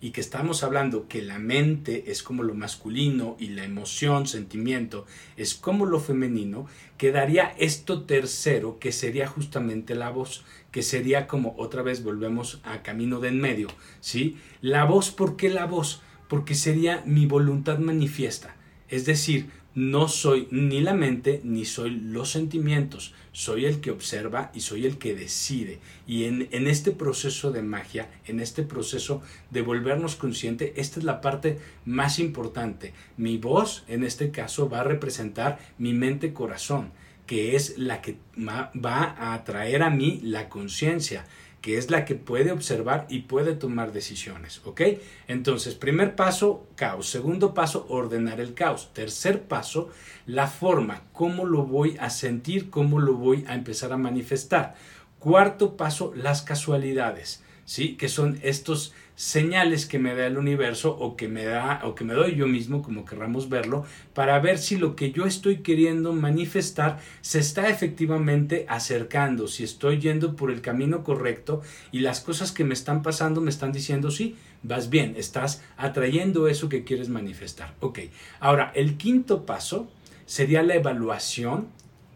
y 0.00 0.10
que 0.10 0.20
estamos 0.20 0.62
hablando 0.62 1.08
que 1.08 1.22
la 1.22 1.38
mente 1.38 2.10
es 2.10 2.22
como 2.22 2.42
lo 2.42 2.54
masculino 2.54 3.36
y 3.38 3.48
la 3.48 3.64
emoción, 3.64 4.26
sentimiento, 4.26 5.06
es 5.36 5.54
como 5.54 5.86
lo 5.86 6.00
femenino, 6.00 6.66
quedaría 6.98 7.54
esto 7.58 8.02
tercero, 8.02 8.78
que 8.78 8.92
sería 8.92 9.26
justamente 9.26 9.94
la 9.94 10.10
voz, 10.10 10.44
que 10.70 10.82
sería 10.82 11.26
como 11.26 11.54
otra 11.58 11.82
vez 11.82 12.02
volvemos 12.02 12.60
a 12.64 12.82
camino 12.82 13.20
de 13.20 13.28
en 13.28 13.40
medio, 13.40 13.68
¿sí? 14.00 14.36
La 14.60 14.84
voz, 14.84 15.10
¿por 15.10 15.36
qué 15.36 15.48
la 15.48 15.66
voz? 15.66 16.02
Porque 16.28 16.54
sería 16.54 17.02
mi 17.06 17.26
voluntad 17.26 17.78
manifiesta, 17.78 18.56
es 18.88 19.04
decir, 19.04 19.50
no 19.74 20.08
soy 20.08 20.48
ni 20.50 20.80
la 20.80 20.94
mente 20.94 21.40
ni 21.44 21.64
soy 21.64 21.90
los 21.90 22.30
sentimientos, 22.30 23.14
soy 23.32 23.66
el 23.66 23.80
que 23.80 23.90
observa 23.90 24.50
y 24.54 24.60
soy 24.60 24.86
el 24.86 24.98
que 24.98 25.14
decide. 25.14 25.78
Y 26.06 26.24
en, 26.24 26.48
este 26.66 26.90
proceso 26.90 27.52
de 27.52 27.62
magia, 27.62 28.10
en 28.26 28.40
este 28.40 28.62
proceso 28.62 29.22
de 29.50 29.62
volvernos 29.62 30.16
consciente, 30.16 30.74
esta 30.76 30.98
es 30.98 31.04
la 31.04 31.20
parte 31.20 31.58
más 31.84 32.18
importante. 32.18 32.92
Mi 33.16 33.38
voz, 33.38 33.84
en 33.86 34.04
este 34.04 34.30
caso, 34.30 34.68
va 34.68 34.80
a 34.80 34.84
representar 34.84 35.58
mi 35.78 35.92
mente-corazón, 35.92 36.90
que 37.26 37.54
es 37.54 37.78
la 37.78 38.02
que 38.02 38.16
va 38.36 39.02
a 39.16 39.34
atraer 39.34 39.82
a 39.82 39.90
mí 39.90 40.20
la 40.22 40.48
conciencia 40.48 41.24
que 41.60 41.76
es 41.76 41.90
la 41.90 42.04
que 42.04 42.14
puede 42.14 42.52
observar 42.52 43.06
y 43.10 43.20
puede 43.20 43.54
tomar 43.54 43.92
decisiones, 43.92 44.62
¿ok? 44.64 44.80
Entonces, 45.28 45.74
primer 45.74 46.16
paso, 46.16 46.66
caos. 46.74 47.08
Segundo 47.08 47.52
paso, 47.52 47.86
ordenar 47.88 48.40
el 48.40 48.54
caos. 48.54 48.90
Tercer 48.94 49.42
paso, 49.42 49.90
la 50.26 50.46
forma, 50.46 51.02
cómo 51.12 51.44
lo 51.44 51.64
voy 51.64 51.96
a 52.00 52.08
sentir, 52.08 52.70
cómo 52.70 52.98
lo 52.98 53.14
voy 53.14 53.44
a 53.46 53.54
empezar 53.54 53.92
a 53.92 53.98
manifestar. 53.98 54.74
Cuarto 55.18 55.76
paso, 55.76 56.12
las 56.14 56.42
casualidades, 56.42 57.42
¿sí? 57.66 57.96
Que 57.96 58.08
son 58.08 58.38
estos 58.42 58.94
señales 59.20 59.84
que 59.84 59.98
me 59.98 60.14
da 60.14 60.26
el 60.26 60.38
universo 60.38 60.96
o 60.98 61.14
que 61.14 61.28
me 61.28 61.44
da 61.44 61.82
o 61.84 61.94
que 61.94 62.04
me 62.04 62.14
doy 62.14 62.36
yo 62.36 62.46
mismo 62.46 62.80
como 62.80 63.04
querramos 63.04 63.50
verlo 63.50 63.84
para 64.14 64.38
ver 64.40 64.56
si 64.56 64.78
lo 64.78 64.96
que 64.96 65.12
yo 65.12 65.26
estoy 65.26 65.58
queriendo 65.58 66.14
manifestar 66.14 66.98
se 67.20 67.38
está 67.38 67.68
efectivamente 67.68 68.64
acercando 68.66 69.46
si 69.46 69.62
estoy 69.62 70.00
yendo 70.00 70.36
por 70.36 70.50
el 70.50 70.62
camino 70.62 71.04
correcto 71.04 71.60
y 71.92 72.00
las 72.00 72.20
cosas 72.20 72.50
que 72.50 72.64
me 72.64 72.72
están 72.72 73.02
pasando 73.02 73.42
me 73.42 73.50
están 73.50 73.72
diciendo 73.72 74.10
sí 74.10 74.36
vas 74.62 74.88
bien 74.88 75.12
estás 75.18 75.62
atrayendo 75.76 76.48
eso 76.48 76.70
que 76.70 76.84
quieres 76.84 77.10
manifestar 77.10 77.74
ok 77.80 77.98
ahora 78.40 78.72
el 78.74 78.96
quinto 78.96 79.44
paso 79.44 79.90
sería 80.24 80.62
la 80.62 80.76
evaluación 80.76 81.68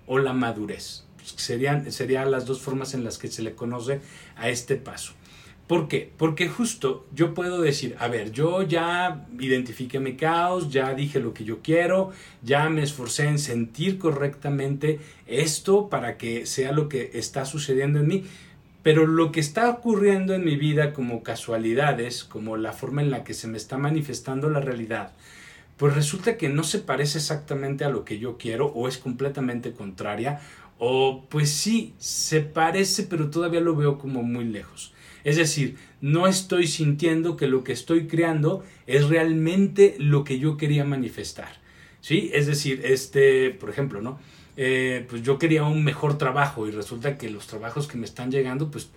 o 0.07 0.19
la 0.19 0.33
madurez. 0.33 1.05
Serían 1.23 1.93
serían 1.93 2.31
las 2.31 2.47
dos 2.47 2.61
formas 2.61 2.95
en 2.95 3.05
las 3.05 3.19
que 3.19 3.29
se 3.29 3.43
le 3.43 3.55
conoce 3.55 4.01
a 4.37 4.49
este 4.49 4.77
paso 4.77 5.13
¿Por 5.67 5.89
qué? 5.89 6.13
Porque 6.19 6.47
justo 6.47 7.07
yo 7.15 7.33
puedo 7.33 7.63
decir, 7.63 7.97
a 7.99 8.09
ver, 8.09 8.33
yo 8.33 8.63
ya 8.63 9.27
identifiqué 9.39 9.99
mi 9.99 10.15
caos, 10.15 10.71
ya 10.71 10.93
dije 10.93 11.21
lo 11.21 11.33
que 11.33 11.45
yo 11.45 11.61
quiero, 11.63 12.13
ya 12.43 12.69
me 12.69 12.83
esforcé 12.83 13.29
en 13.29 13.39
sentir 13.39 13.99
correctamente 13.99 15.01
esto 15.27 15.89
para 15.89 16.19
que 16.19 16.45
sea 16.45 16.73
lo 16.73 16.91
que 16.91 17.13
está 17.15 17.47
sucediendo 17.47 18.01
en 18.01 18.09
mí, 18.09 18.25
pero 18.83 19.07
lo 19.07 19.33
que 19.33 19.41
está 19.41 19.71
ocurriendo 19.71 20.35
en 20.35 20.45
mi 20.45 20.57
vida 20.57 20.93
como 20.93 21.23
casualidades, 21.23 22.25
como 22.25 22.59
la 22.59 22.75
forma 22.75 23.01
en 23.01 23.11
la 23.11 23.25
que 23.25 23.33
se 23.33 23.49
me 23.49 23.57
está 23.57 23.79
manifestando 23.79 24.51
la 24.51 24.61
realidad, 24.61 25.13
pues 25.79 25.95
resulta 25.95 26.37
que 26.37 26.51
no 26.51 26.63
se 26.63 26.81
parece 26.81 27.17
exactamente 27.17 27.85
a 27.85 27.89
lo 27.89 28.05
que 28.05 28.19
yo 28.19 28.37
quiero 28.37 28.67
o 28.67 28.87
es 28.87 28.99
completamente 28.99 29.73
contraria, 29.73 30.41
o 30.79 31.25
pues 31.31 31.51
sí, 31.51 31.95
se 31.99 32.43
parece, 32.43 33.05
pero 33.05 33.31
todavía 33.31 33.61
lo 33.61 33.75
veo 33.75 33.97
como 33.97 34.23
muy 34.23 34.45
lejos. 34.45 34.94
Es 35.25 35.37
decir, 35.37 35.77
no 36.01 36.27
estoy 36.27 36.67
sintiendo 36.67 37.37
que 37.37 37.49
lo 37.49 37.65
que 37.65 37.73
estoy 37.73 38.07
creando 38.07 38.63
es 38.87 39.09
realmente 39.09 39.97
lo 39.99 40.23
que 40.23 40.39
yo 40.39 40.57
quería 40.57 40.85
manifestar. 40.85 41.61
¿Sí? 42.01 42.31
Es 42.35 42.47
decir, 42.47 42.83
este, 42.85 43.51
por 43.51 43.71
ejemplo, 43.71 44.03
¿no? 44.03 44.19
Eh, 44.57 45.07
pues 45.09 45.23
yo 45.23 45.39
quería 45.39 45.65
un 45.65 45.83
mejor 45.83 46.19
trabajo 46.19 46.69
y 46.69 46.71
resulta 46.71 47.17
que 47.17 47.31
los 47.31 47.47
trabajos 47.47 47.89
que 47.89 47.97
me 47.97 48.05
están 48.05 48.31
llegando, 48.31 48.71
pues, 48.71 48.91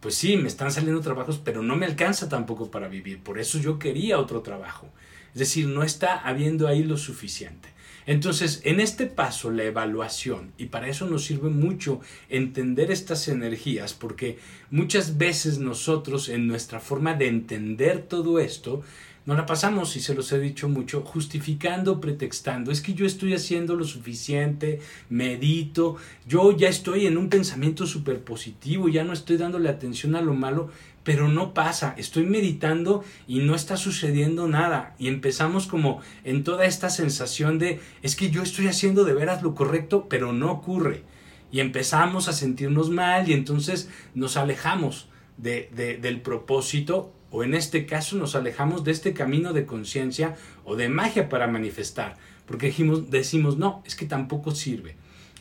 pues 0.00 0.14
sí, 0.14 0.38
me 0.38 0.48
están 0.48 0.72
saliendo 0.72 1.00
trabajos, 1.02 1.38
pero 1.44 1.62
no 1.62 1.76
me 1.76 1.86
alcanza 1.86 2.28
tampoco 2.28 2.70
para 2.70 2.88
vivir. 2.88 3.22
Por 3.22 3.38
eso 3.38 3.58
yo 3.58 3.78
quería 3.78 4.18
otro 4.18 4.40
trabajo. 4.40 4.88
Es 5.34 5.40
decir, 5.40 5.66
no 5.68 5.82
está 5.82 6.16
habiendo 6.16 6.66
ahí 6.66 6.82
lo 6.82 6.96
suficiente. 6.96 7.68
Entonces, 8.06 8.60
en 8.64 8.78
este 8.78 9.06
paso, 9.06 9.50
la 9.50 9.64
evaluación, 9.64 10.52
y 10.58 10.66
para 10.66 10.88
eso 10.88 11.06
nos 11.06 11.24
sirve 11.24 11.50
mucho 11.50 12.00
entender 12.28 12.92
estas 12.92 13.26
energías, 13.26 13.94
porque 13.94 14.38
muchas 14.70 15.18
veces 15.18 15.58
nosotros 15.58 16.28
en 16.28 16.46
nuestra 16.46 16.78
forma 16.78 17.14
de 17.14 17.26
entender 17.26 18.02
todo 18.02 18.38
esto, 18.38 18.82
nos 19.26 19.36
la 19.36 19.44
pasamos, 19.44 19.96
y 19.96 20.00
se 20.00 20.14
los 20.14 20.30
he 20.30 20.38
dicho 20.38 20.68
mucho, 20.68 21.00
justificando, 21.00 22.00
pretextando. 22.00 22.70
Es 22.70 22.80
que 22.80 22.94
yo 22.94 23.04
estoy 23.04 23.34
haciendo 23.34 23.74
lo 23.74 23.84
suficiente, 23.84 24.78
medito, 25.10 25.96
yo 26.28 26.56
ya 26.56 26.68
estoy 26.68 27.06
en 27.06 27.18
un 27.18 27.28
pensamiento 27.28 27.86
súper 27.86 28.20
positivo, 28.20 28.88
ya 28.88 29.02
no 29.02 29.12
estoy 29.12 29.36
dándole 29.36 29.68
atención 29.68 30.14
a 30.14 30.22
lo 30.22 30.32
malo, 30.32 30.70
pero 31.06 31.28
no 31.28 31.54
pasa, 31.54 31.94
estoy 31.96 32.26
meditando 32.26 33.04
y 33.28 33.38
no 33.38 33.54
está 33.54 33.76
sucediendo 33.76 34.48
nada. 34.48 34.96
Y 34.98 35.06
empezamos 35.06 35.68
como 35.68 36.00
en 36.24 36.42
toda 36.42 36.64
esta 36.64 36.90
sensación 36.90 37.60
de, 37.60 37.78
es 38.02 38.16
que 38.16 38.30
yo 38.30 38.42
estoy 38.42 38.66
haciendo 38.66 39.04
de 39.04 39.14
veras 39.14 39.40
lo 39.40 39.54
correcto, 39.54 40.08
pero 40.10 40.32
no 40.32 40.50
ocurre. 40.50 41.04
Y 41.52 41.60
empezamos 41.60 42.26
a 42.26 42.32
sentirnos 42.32 42.90
mal 42.90 43.30
y 43.30 43.34
entonces 43.34 43.88
nos 44.16 44.36
alejamos 44.36 45.08
de, 45.36 45.70
del 46.02 46.22
propósito 46.22 47.12
o 47.30 47.44
en 47.44 47.54
este 47.54 47.86
caso 47.86 48.16
nos 48.16 48.34
alejamos 48.34 48.82
de 48.82 48.90
este 48.90 49.12
camino 49.12 49.52
de 49.52 49.64
conciencia 49.64 50.34
o 50.64 50.74
de 50.74 50.88
magia 50.88 51.28
para 51.28 51.46
manifestar, 51.46 52.16
porque 52.46 52.66
decimos, 52.66 53.10
decimos, 53.12 53.58
no, 53.58 53.84
es 53.86 53.94
que 53.94 54.06
tampoco 54.06 54.56
sirve. 54.56 54.96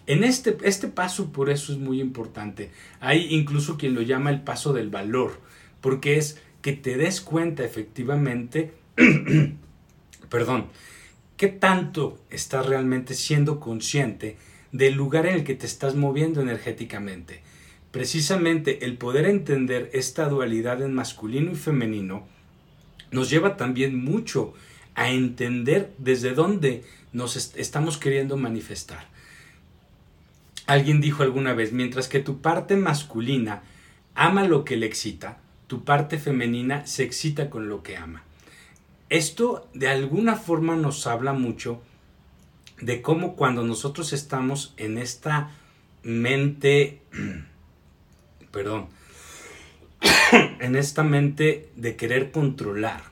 En 0.08 0.24
este, 0.24 0.58
este 0.64 0.88
paso 0.88 1.32
por 1.32 1.50
eso 1.50 1.72
es 1.72 1.80
muy 1.80 2.00
importante. 2.00 2.72
Hay 3.00 3.28
incluso 3.34 3.78
quien 3.78 3.96
lo 3.96 4.02
llama 4.02 4.30
el 4.30 4.42
paso 4.42 4.74
del 4.74 4.90
valor, 4.90 5.40
porque 5.82 6.18
es 6.18 6.40
que 6.62 6.74
te 6.74 6.98
des 6.98 7.22
cuenta 7.22 7.64
efectivamente, 7.64 8.74
perdón, 10.30 10.68
qué 11.38 11.48
tanto 11.48 12.20
estás 12.30 12.66
realmente 12.66 13.14
siendo 13.14 13.60
consciente 13.60 14.38
del 14.72 14.94
lugar 14.94 15.26
en 15.26 15.36
el 15.36 15.44
que 15.44 15.56
te 15.56 15.66
estás 15.66 15.96
moviendo 15.96 16.42
energéticamente. 16.42 17.42
Precisamente 17.92 18.86
el 18.86 18.98
poder 18.98 19.26
entender 19.26 19.90
esta 19.94 20.28
dualidad 20.28 20.82
en 20.82 20.94
masculino 20.94 21.52
y 21.52 21.56
femenino 21.56 22.28
nos 23.12 23.30
lleva 23.30 23.58
también 23.58 24.04
mucho 24.04 24.54
a 24.96 25.10
entender 25.10 25.94
desde 25.98 26.34
dónde 26.34 26.84
nos 27.14 27.56
estamos 27.56 27.98
queriendo 27.98 28.38
manifestar. 28.38 29.15
Alguien 30.68 31.02
dijo 31.02 31.24
alguna 31.24 31.54
vez, 31.54 31.72
mientras 31.74 32.08
que 32.08 32.20
tu 32.20 32.42
parte 32.42 32.76
masculina 32.76 33.62
ama 34.16 34.46
lo 34.46 34.66
que 34.66 34.78
le 34.78 34.86
excita, 34.86 35.38
tu 35.68 35.84
parte 35.84 36.18
femenina 36.18 36.88
se 36.88 37.04
excita 37.04 37.50
con 37.50 37.70
lo 37.70 37.84
que 37.84 37.98
ama. 37.98 38.24
Esto 39.10 39.70
de 39.74 39.90
alguna 39.90 40.36
forma 40.36 40.76
nos 40.76 41.06
habla 41.06 41.34
mucho 41.34 41.82
de 42.82 43.02
cómo 43.02 43.36
cuando 43.36 43.64
nosotros 43.64 44.14
estamos 44.14 44.74
en 44.78 44.98
esta 44.98 45.52
mente, 46.04 47.02
perdón, 48.52 48.88
en 50.60 50.76
esta 50.76 51.04
mente 51.04 51.70
de 51.76 51.96
querer 51.96 52.32
controlar, 52.32 53.04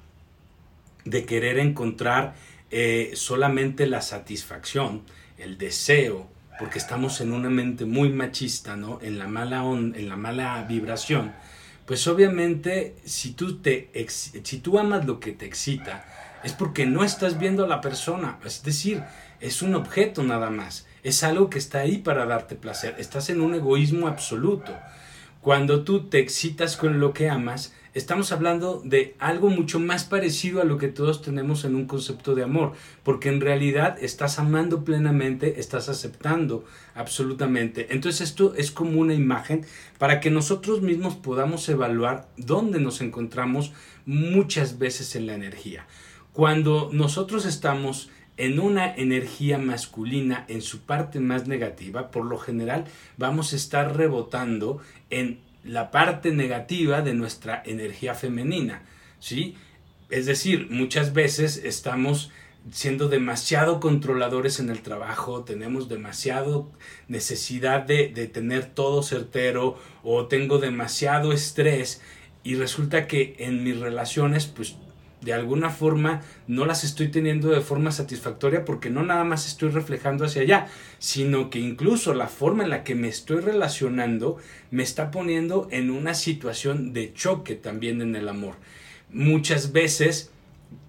de 1.05 1.25
querer 1.25 1.59
encontrar 1.59 2.35
eh, 2.71 3.11
solamente 3.13 3.85
la 3.85 4.01
satisfacción, 4.01 5.03
el 5.37 5.57
deseo, 5.57 6.32
porque 6.59 6.79
estamos 6.79 7.21
en 7.21 7.33
una 7.33 7.49
mente 7.49 7.85
muy 7.85 8.09
machista, 8.09 8.75
¿no? 8.75 8.99
En 9.01 9.17
la 9.19 9.27
mala, 9.27 9.63
en 9.63 10.09
la 10.09 10.15
mala 10.15 10.63
vibración, 10.63 11.33
pues 11.85 12.07
obviamente 12.07 12.95
si 13.03 13.31
tú, 13.31 13.57
te, 13.57 13.91
si 14.07 14.57
tú 14.59 14.79
amas 14.79 15.05
lo 15.05 15.19
que 15.19 15.31
te 15.31 15.45
excita, 15.45 16.05
es 16.43 16.53
porque 16.53 16.85
no 16.85 17.03
estás 17.03 17.39
viendo 17.39 17.65
a 17.65 17.67
la 17.67 17.81
persona, 17.81 18.39
es 18.45 18.63
decir, 18.63 19.03
es 19.39 19.61
un 19.61 19.75
objeto 19.75 20.23
nada 20.23 20.49
más, 20.49 20.85
es 21.03 21.23
algo 21.23 21.49
que 21.49 21.59
está 21.59 21.79
ahí 21.79 21.97
para 21.97 22.25
darte 22.25 22.55
placer, 22.55 22.95
estás 22.97 23.29
en 23.29 23.41
un 23.41 23.53
egoísmo 23.55 24.07
absoluto. 24.07 24.73
Cuando 25.41 25.83
tú 25.83 26.07
te 26.07 26.19
excitas 26.19 26.77
con 26.77 27.01
lo 27.01 27.13
que 27.13 27.29
amas, 27.29 27.73
estamos 27.93 28.31
hablando 28.31 28.81
de 28.83 29.15
algo 29.19 29.49
mucho 29.49 29.79
más 29.79 30.03
parecido 30.03 30.61
a 30.61 30.65
lo 30.65 30.77
que 30.77 30.87
todos 30.87 31.21
tenemos 31.21 31.63
en 31.65 31.75
un 31.75 31.85
concepto 31.85 32.35
de 32.35 32.43
amor, 32.43 32.73
porque 33.03 33.29
en 33.29 33.41
realidad 33.41 33.97
estás 34.01 34.39
amando 34.39 34.83
plenamente, 34.83 35.59
estás 35.59 35.89
aceptando 35.89 36.65
absolutamente. 36.95 37.87
Entonces 37.91 38.21
esto 38.21 38.53
es 38.55 38.71
como 38.71 38.99
una 38.99 39.13
imagen 39.13 39.65
para 39.97 40.19
que 40.19 40.31
nosotros 40.31 40.81
mismos 40.81 41.15
podamos 41.15 41.67
evaluar 41.69 42.27
dónde 42.37 42.79
nos 42.79 43.01
encontramos 43.01 43.71
muchas 44.05 44.79
veces 44.79 45.15
en 45.15 45.27
la 45.27 45.35
energía. 45.35 45.85
Cuando 46.33 46.89
nosotros 46.91 47.45
estamos 47.45 48.09
en 48.37 48.59
una 48.59 48.95
energía 48.95 49.59
masculina 49.59 50.45
en 50.47 50.61
su 50.61 50.81
parte 50.81 51.19
más 51.19 51.47
negativa, 51.47 52.09
por 52.09 52.25
lo 52.25 52.39
general 52.39 52.85
vamos 53.17 53.53
a 53.53 53.55
estar 53.55 53.95
rebotando 53.95 54.79
en 55.11 55.39
la 55.63 55.91
parte 55.91 56.31
negativa 56.31 57.01
de 57.01 57.13
nuestra 57.13 57.61
energía 57.65 58.15
femenina, 58.15 58.83
¿sí? 59.19 59.55
Es 60.09 60.25
decir, 60.25 60.67
muchas 60.69 61.13
veces 61.13 61.61
estamos 61.63 62.31
siendo 62.71 63.09
demasiado 63.09 63.79
controladores 63.79 64.59
en 64.59 64.69
el 64.69 64.81
trabajo, 64.81 65.43
tenemos 65.43 65.89
demasiado 65.89 66.71
necesidad 67.07 67.81
de, 67.81 68.09
de 68.09 68.27
tener 68.27 68.65
todo 68.65 69.03
certero 69.03 69.77
o 70.03 70.27
tengo 70.27 70.59
demasiado 70.59 71.33
estrés 71.33 72.01
y 72.43 72.55
resulta 72.55 73.07
que 73.07 73.35
en 73.39 73.63
mis 73.63 73.79
relaciones 73.79 74.47
pues 74.47 74.75
de 75.23 75.33
alguna 75.33 75.69
forma 75.69 76.21
no 76.47 76.65
las 76.65 76.83
estoy 76.83 77.07
teniendo 77.09 77.49
de 77.49 77.61
forma 77.61 77.91
satisfactoria 77.91 78.65
porque 78.65 78.89
no 78.89 79.03
nada 79.03 79.23
más 79.23 79.47
estoy 79.47 79.69
reflejando 79.69 80.25
hacia 80.25 80.41
allá, 80.41 80.67
sino 80.99 81.49
que 81.49 81.59
incluso 81.59 82.13
la 82.13 82.27
forma 82.27 82.63
en 82.63 82.69
la 82.69 82.83
que 82.83 82.95
me 82.95 83.07
estoy 83.07 83.41
relacionando 83.41 84.37
me 84.71 84.83
está 84.83 85.11
poniendo 85.11 85.67
en 85.71 85.91
una 85.91 86.13
situación 86.13 86.93
de 86.93 87.13
choque 87.13 87.55
también 87.55 88.01
en 88.01 88.15
el 88.15 88.27
amor. 88.27 88.55
Muchas 89.11 89.71
veces 89.71 90.31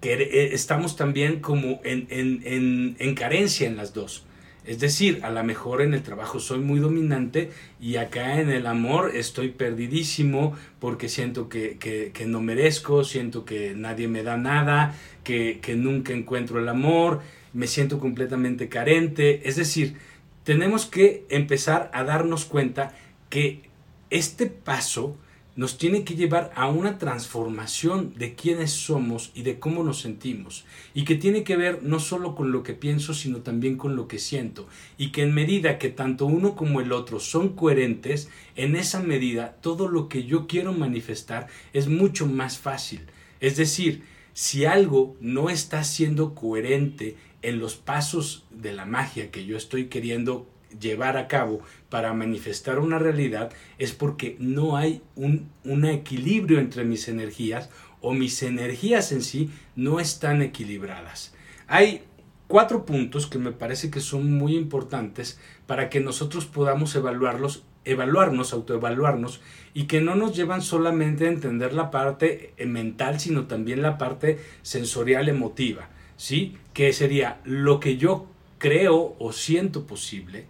eh, 0.01 0.49
estamos 0.53 0.95
también 0.95 1.39
como 1.39 1.79
en, 1.83 2.07
en, 2.09 2.95
en 2.99 3.15
carencia 3.15 3.67
en 3.67 3.77
las 3.77 3.93
dos. 3.93 4.25
Es 4.65 4.79
decir, 4.79 5.19
a 5.23 5.29
lo 5.29 5.43
mejor 5.43 5.81
en 5.81 5.93
el 5.93 6.01
trabajo 6.01 6.39
soy 6.39 6.59
muy 6.59 6.79
dominante 6.79 7.51
y 7.79 7.97
acá 7.97 8.41
en 8.41 8.49
el 8.49 8.65
amor 8.65 9.11
estoy 9.15 9.49
perdidísimo 9.49 10.55
porque 10.79 11.07
siento 11.07 11.49
que, 11.49 11.77
que, 11.77 12.25
no 12.25 12.41
merezco, 12.41 13.03
siento 13.03 13.45
que 13.45 13.75
nadie 13.75 14.07
me 14.07 14.23
da 14.23 14.37
nada, 14.37 14.95
que, 15.23 15.59
que 15.61 15.75
nunca 15.75 16.13
encuentro 16.13 16.59
el 16.59 16.67
amor, 16.67 17.21
me 17.53 17.67
siento 17.67 17.99
completamente 17.99 18.67
carente. 18.67 19.47
Es 19.47 19.55
decir, 19.55 19.97
tenemos 20.43 20.85
que 20.85 21.25
empezar 21.29 21.91
a 21.93 22.03
darnos 22.03 22.45
cuenta 22.45 22.93
que 23.29 23.61
este 24.09 24.47
paso 24.47 25.15
nos 25.55 25.77
tiene 25.77 26.03
que 26.03 26.15
llevar 26.15 26.51
a 26.55 26.67
una 26.67 26.97
transformación 26.97 28.13
de 28.17 28.35
quiénes 28.35 28.71
somos 28.71 29.31
y 29.33 29.43
de 29.43 29.57
cómo 29.57 29.83
nos 29.83 30.01
sentimos, 30.01 30.65
y 30.93 31.05
que 31.05 31.15
tiene 31.15 31.43
que 31.43 31.55
ver 31.55 31.81
no 31.81 31.99
solo 31.99 32.35
con 32.35 32.51
lo 32.51 32.63
que 32.63 32.73
pienso, 32.73 33.13
sino 33.13 33.39
también 33.39 33.77
con 33.77 33.95
lo 33.95 34.07
que 34.07 34.19
siento, 34.19 34.67
y 34.97 35.11
que 35.11 35.21
en 35.21 35.33
medida 35.33 35.77
que 35.77 35.89
tanto 35.89 36.25
uno 36.25 36.55
como 36.55 36.81
el 36.81 36.91
otro 36.91 37.19
son 37.19 37.49
coherentes, 37.55 38.29
en 38.55 38.75
esa 38.75 39.01
medida 39.01 39.57
todo 39.61 39.87
lo 39.87 40.09
que 40.09 40.25
yo 40.25 40.47
quiero 40.47 40.73
manifestar 40.73 41.47
es 41.73 41.87
mucho 41.87 42.27
más 42.27 42.57
fácil. 42.57 43.01
Es 43.39 43.55
decir, 43.55 44.03
si 44.33 44.65
algo 44.65 45.15
no 45.21 45.49
está 45.49 45.83
siendo 45.85 46.35
coherente 46.35 47.15
en 47.41 47.59
los 47.59 47.75
pasos 47.75 48.45
de 48.49 48.73
la 48.73 48.85
magia 48.85 49.31
que 49.31 49.45
yo 49.45 49.55
estoy 49.55 49.85
queriendo 49.85 50.49
llevar 50.79 51.17
a 51.17 51.27
cabo 51.27 51.61
para 51.89 52.13
manifestar 52.13 52.79
una 52.79 52.99
realidad 52.99 53.51
es 53.77 53.93
porque 53.93 54.35
no 54.39 54.77
hay 54.77 55.01
un, 55.15 55.49
equilibrio 55.85 56.59
entre 56.59 56.83
mis 56.83 57.07
energías 57.07 57.69
o 58.01 58.13
mis 58.13 58.43
energías 58.43 59.11
en 59.11 59.21
sí 59.21 59.49
no 59.75 59.99
están 59.99 60.41
equilibradas. 60.41 61.33
Hay 61.67 62.03
cuatro 62.47 62.85
puntos 62.85 63.27
que 63.27 63.39
me 63.39 63.51
parece 63.51 63.89
que 63.89 63.99
son 63.99 64.31
muy 64.33 64.55
importantes 64.55 65.39
para 65.65 65.89
que 65.89 65.99
nosotros 65.99 66.45
podamos 66.45 66.95
evaluarlos, 66.95 67.63
evaluarnos, 67.83 68.53
autoevaluarnos 68.53 69.41
y 69.73 69.85
que 69.85 70.01
no 70.01 70.15
nos 70.15 70.35
llevan 70.35 70.61
solamente 70.61 71.25
a 71.25 71.29
entender 71.29 71.73
la 71.73 71.91
parte 71.91 72.53
mental, 72.65 73.19
sino 73.19 73.47
también 73.47 73.81
la 73.81 73.97
parte 73.97 74.39
sensorial 74.61 75.29
emotiva, 75.29 75.89
¿sí? 76.17 76.57
Que 76.73 76.93
sería 76.93 77.39
lo 77.43 77.79
que 77.79 77.97
yo 77.97 78.27
creo 78.57 79.15
o 79.19 79.31
siento 79.31 79.85
posible, 79.85 80.45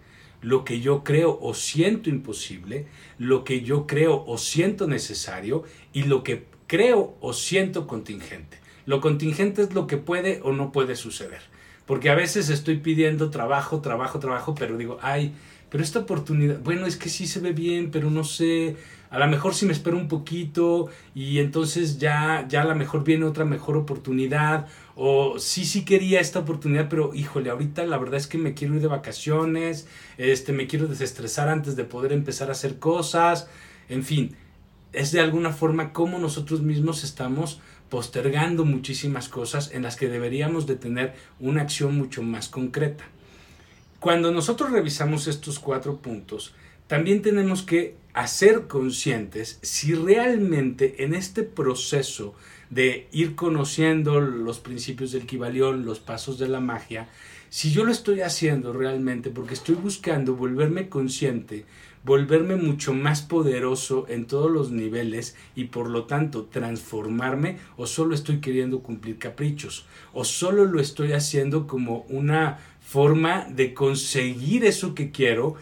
lo 0.46 0.64
que 0.64 0.80
yo 0.80 1.02
creo 1.02 1.36
o 1.42 1.54
siento 1.54 2.08
imposible, 2.08 2.86
lo 3.18 3.42
que 3.42 3.62
yo 3.62 3.88
creo 3.88 4.22
o 4.28 4.38
siento 4.38 4.86
necesario 4.86 5.64
y 5.92 6.04
lo 6.04 6.22
que 6.22 6.44
creo 6.68 7.16
o 7.20 7.32
siento 7.32 7.88
contingente. 7.88 8.60
Lo 8.84 9.00
contingente 9.00 9.62
es 9.62 9.74
lo 9.74 9.88
que 9.88 9.96
puede 9.96 10.38
o 10.44 10.52
no 10.52 10.70
puede 10.70 10.94
suceder. 10.94 11.40
Porque 11.84 12.10
a 12.10 12.14
veces 12.14 12.48
estoy 12.48 12.76
pidiendo 12.76 13.30
trabajo, 13.30 13.80
trabajo, 13.80 14.20
trabajo, 14.20 14.54
pero 14.54 14.78
digo, 14.78 14.98
ay, 15.02 15.34
pero 15.68 15.82
esta 15.82 15.98
oportunidad, 15.98 16.60
bueno, 16.60 16.86
es 16.86 16.96
que 16.96 17.08
sí 17.08 17.26
se 17.26 17.40
ve 17.40 17.50
bien, 17.50 17.90
pero 17.90 18.08
no 18.08 18.22
sé, 18.22 18.76
a 19.16 19.18
lo 19.18 19.28
mejor 19.28 19.54
si 19.54 19.64
me 19.64 19.72
espero 19.72 19.96
un 19.96 20.08
poquito 20.08 20.90
y 21.14 21.38
entonces 21.38 21.96
ya, 21.96 22.44
ya 22.50 22.60
a 22.60 22.64
lo 22.66 22.74
mejor 22.74 23.02
viene 23.02 23.24
otra 23.24 23.46
mejor 23.46 23.78
oportunidad, 23.78 24.66
o 24.94 25.38
sí, 25.38 25.64
sí 25.64 25.86
quería 25.86 26.20
esta 26.20 26.40
oportunidad, 26.40 26.90
pero 26.90 27.14
híjole, 27.14 27.48
ahorita 27.48 27.86
la 27.86 27.96
verdad 27.96 28.16
es 28.16 28.26
que 28.26 28.36
me 28.36 28.52
quiero 28.52 28.74
ir 28.74 28.82
de 28.82 28.88
vacaciones, 28.88 29.88
este, 30.18 30.52
me 30.52 30.66
quiero 30.66 30.86
desestresar 30.86 31.48
antes 31.48 31.76
de 31.76 31.84
poder 31.84 32.12
empezar 32.12 32.50
a 32.50 32.52
hacer 32.52 32.78
cosas, 32.78 33.48
en 33.88 34.04
fin, 34.04 34.36
es 34.92 35.12
de 35.12 35.20
alguna 35.20 35.50
forma 35.50 35.94
como 35.94 36.18
nosotros 36.18 36.60
mismos 36.60 37.02
estamos 37.02 37.62
postergando 37.88 38.66
muchísimas 38.66 39.30
cosas 39.30 39.70
en 39.72 39.82
las 39.82 39.96
que 39.96 40.08
deberíamos 40.08 40.66
de 40.66 40.76
tener 40.76 41.14
una 41.40 41.62
acción 41.62 41.96
mucho 41.96 42.22
más 42.22 42.50
concreta. 42.50 43.04
Cuando 43.98 44.30
nosotros 44.30 44.72
revisamos 44.72 45.26
estos 45.26 45.58
cuatro 45.58 45.96
puntos, 45.96 46.54
también 46.86 47.22
tenemos 47.22 47.62
que 47.62 47.96
hacer 48.16 48.66
conscientes 48.66 49.58
si 49.60 49.94
realmente 49.94 51.04
en 51.04 51.14
este 51.14 51.42
proceso 51.42 52.34
de 52.70 53.08
ir 53.12 53.34
conociendo 53.34 54.20
los 54.20 54.58
principios 54.58 55.12
del 55.12 55.26
Kibalión, 55.26 55.84
los 55.84 56.00
pasos 56.00 56.38
de 56.38 56.48
la 56.48 56.60
magia, 56.60 57.08
si 57.50 57.70
yo 57.70 57.84
lo 57.84 57.92
estoy 57.92 58.22
haciendo 58.22 58.72
realmente 58.72 59.28
porque 59.28 59.52
estoy 59.52 59.74
buscando 59.74 60.34
volverme 60.34 60.88
consciente, 60.88 61.66
volverme 62.04 62.56
mucho 62.56 62.94
más 62.94 63.20
poderoso 63.20 64.06
en 64.08 64.26
todos 64.26 64.50
los 64.50 64.70
niveles 64.70 65.36
y 65.54 65.64
por 65.64 65.90
lo 65.90 66.04
tanto 66.04 66.46
transformarme 66.46 67.58
o 67.76 67.86
solo 67.86 68.14
estoy 68.14 68.40
queriendo 68.40 68.80
cumplir 68.80 69.18
caprichos 69.18 69.84
o 70.14 70.24
solo 70.24 70.64
lo 70.64 70.80
estoy 70.80 71.12
haciendo 71.12 71.66
como 71.66 72.06
una 72.08 72.60
forma 72.80 73.44
de 73.50 73.74
conseguir 73.74 74.64
eso 74.64 74.94
que 74.94 75.10
quiero, 75.10 75.56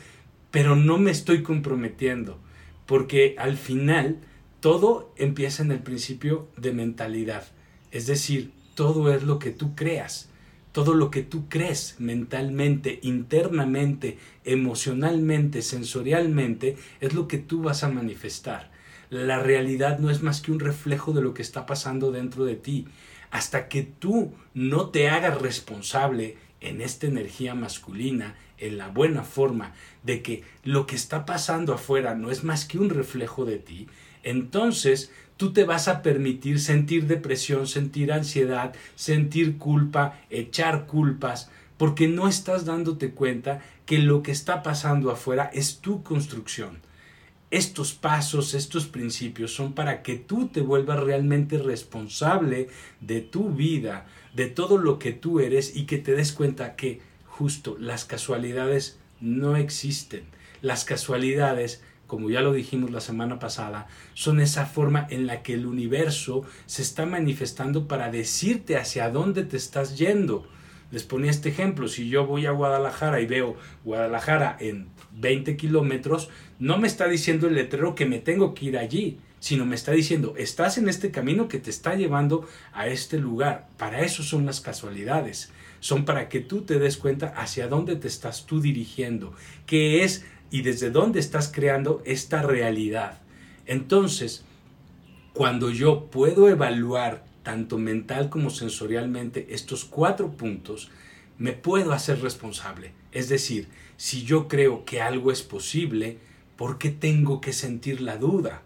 pero 0.53 0.77
no 0.77 0.99
me 0.99 1.11
estoy 1.11 1.43
comprometiendo, 1.43 2.44
porque 2.87 3.35
al 3.39 3.57
final 3.57 4.19
todo 4.61 5.13
empieza 5.17 5.63
en 5.63 5.73
el 5.73 5.81
principio 5.81 6.49
de 6.57 6.73
mentalidad. 6.73 7.45
Es 7.91 8.07
decir, 8.07 8.53
todo 8.75 9.13
es 9.13 9.23
lo 9.23 9.39
que 9.39 9.51
tú 9.51 9.75
creas. 9.75 10.29
Todo 10.73 10.95
lo 10.95 11.11
que 11.11 11.23
tú 11.23 11.49
crees 11.49 11.97
mentalmente, 11.99 12.99
internamente, 13.03 14.19
emocionalmente, 14.45 15.63
sensorialmente, 15.63 16.77
es 17.01 17.15
lo 17.15 17.29
que 17.29 17.39
tú 17.39 17.63
vas 17.63 17.85
a 17.85 17.89
manifestar. 17.89 18.73
La 19.11 19.39
realidad 19.39 20.01
no 20.01 20.11
es 20.11 20.23
más 20.23 20.41
que 20.41 20.51
un 20.51 20.59
reflejo 20.59 21.13
de 21.13 21.23
lo 21.23 21.33
que 21.33 21.43
está 21.43 21.67
pasando 21.67 22.11
dentro 22.11 22.45
de 22.45 22.57
ti. 22.57 22.89
Hasta 23.31 23.69
que 23.69 23.83
tú 23.83 24.33
no 24.55 24.89
te 24.89 25.09
hagas 25.09 25.41
responsable 25.41 26.37
en 26.65 26.81
esta 26.81 27.07
energía 27.07 27.55
masculina, 27.55 28.35
en 28.59 28.79
la 28.79 28.89
buena 28.89 29.23
forma, 29.23 29.75
de 30.03 30.23
que 30.23 30.43
lo 30.63 30.87
que 30.87 30.97
está 30.97 31.27
pasando 31.27 31.75
afuera 31.75 32.15
no 32.15 32.31
es 32.31 32.45
más 32.45 32.65
que 32.65 32.79
un 32.79 32.91
reflejo 32.91 33.45
de 33.45 33.59
ti, 33.59 33.87
entonces 34.23 35.13
tú 35.37 35.53
te 35.53 35.65
vas 35.65 35.89
a 35.89 36.03
permitir 36.03 36.61
sentir 36.61 37.07
depresión, 37.07 37.67
sentir 37.67 38.13
ansiedad, 38.13 38.75
sentir 38.95 39.59
culpa, 39.59 40.19
echar 40.31 40.87
culpas, 40.87 41.51
porque 41.77 42.09
no 42.09 42.29
estás 42.29 42.65
dándote 42.65 43.11
cuenta 43.11 43.61
que 43.85 43.99
lo 43.99 44.23
que 44.23 44.33
está 44.33 44.63
pasando 44.63 45.11
afuera 45.11 45.51
es 45.53 45.79
tu 45.81 46.03
construcción. 46.03 46.79
Estos 47.51 47.93
pasos, 47.93 48.55
estos 48.55 48.87
principios 48.87 49.55
son 49.55 49.75
para 49.75 50.03
que 50.03 50.17
tú 50.17 50.49
te 50.49 50.61
vuelvas 50.61 51.01
realmente 51.01 51.59
responsable 51.59 52.69
de 53.01 53.21
tu 53.21 53.51
vida, 53.51 54.07
de 54.35 54.47
todo 54.47 54.79
lo 54.79 54.99
que 54.99 55.13
tú 55.13 55.41
eres 55.41 55.77
y 55.77 55.87
que 55.87 55.99
te 55.99 56.15
des 56.15 56.33
cuenta 56.33 56.77
que 56.77 57.01
justo 57.27 57.77
las 57.79 58.05
casualidades 58.05 58.99
no 59.21 59.57
existen. 59.57 60.25
Las 60.61 60.85
casualidades 60.85 61.83
como 62.07 62.31
ya 62.31 62.43
lo 62.43 62.53
dijimos 62.53 62.91
la 62.91 63.01
semana 63.01 63.39
pasada, 63.39 63.87
son 64.13 64.41
esa 64.41 64.67
forma 64.67 65.07
en 65.11 65.27
la 65.27 65.43
que 65.43 65.55
el 65.55 65.67
universo 65.67 66.45
se 66.67 66.83
está 66.83 67.07
manifestando 67.07 67.89
para 67.89 68.11
decirte 68.11 68.77
hacia 68.77 69.11
dónde 69.11 69.45
te 69.45 69.57
estás 69.57 69.99
yendo. 69.99 70.47
Les 70.91 71.03
ponía 71.03 71.31
este 71.31 71.49
ejemplo, 71.49 71.89
si 71.89 72.09
yo 72.09 72.27
voy 72.27 72.47
a 72.47 72.53
Guadalajara 72.53 73.21
y 73.21 73.27
veo 73.27 73.57
Guadalajara 73.85 74.57
en 74.61 74.89
20 75.17 75.57
kilómetros, 75.57 76.29
no 76.59 76.79
me 76.79 76.87
está 76.87 77.09
diciendo 77.09 77.49
el 77.49 77.55
letrero 77.55 77.95
que 77.95 78.07
me 78.07 78.19
tengo 78.19 78.55
que 78.55 78.67
ir 78.67 78.79
allí, 78.79 79.19
sino 79.45 79.67
me 79.67 79.75
está 79.75 79.93
diciendo, 79.93 80.33
estás 80.39 80.79
en 80.79 80.89
este 80.89 81.11
camino 81.11 81.49
que 81.49 81.59
te 81.59 81.69
está 81.69 81.97
llevando 81.97 82.49
a 82.73 82.87
este 82.87 83.19
lugar. 83.19 83.69
Para 83.77 84.01
eso 84.01 84.23
son 84.23 84.47
las 84.47 84.63
casualidades. 84.63 85.51
Son 85.81 86.07
para 86.07 86.31
que 86.31 86.41
tú 86.41 86.63
te 86.63 86.79
des 86.79 86.97
cuenta 86.97 87.27
hacia 87.27 87.69
dónde 87.69 87.95
te 87.97 88.09
estás 88.09 88.47
tú 88.47 88.63
dirigiendo, 88.63 89.35
que 89.67 90.03
es 90.03 90.25
y 90.51 90.63
desde 90.63 90.89
dónde 90.89 91.21
estás 91.21 91.53
creando 91.53 92.01
esta 92.07 92.41
realidad. 92.41 93.21
Entonces, 93.67 94.47
cuando 95.35 95.69
yo 95.69 96.07
puedo 96.07 96.49
evaluar 96.49 97.27
tanto 97.43 97.77
mental 97.77 98.31
como 98.31 98.49
sensorialmente 98.49 99.49
estos 99.51 99.85
cuatro 99.85 100.31
puntos, 100.39 100.91
me 101.37 101.53
puedo 101.53 101.93
hacer 101.93 102.23
responsable. 102.23 102.93
Es 103.13 103.29
decir, 103.29 103.69
si 103.99 104.23
yo 104.23 104.49
creo 104.49 104.87
que 104.87 105.03
algo 105.03 105.31
es 105.31 105.43
posible, 105.43 106.17
¿por 106.57 106.79
qué 106.79 106.89
tengo 106.89 107.43
que 107.43 107.53
sentir 107.53 108.01
la 108.01 108.17
duda? 108.17 108.63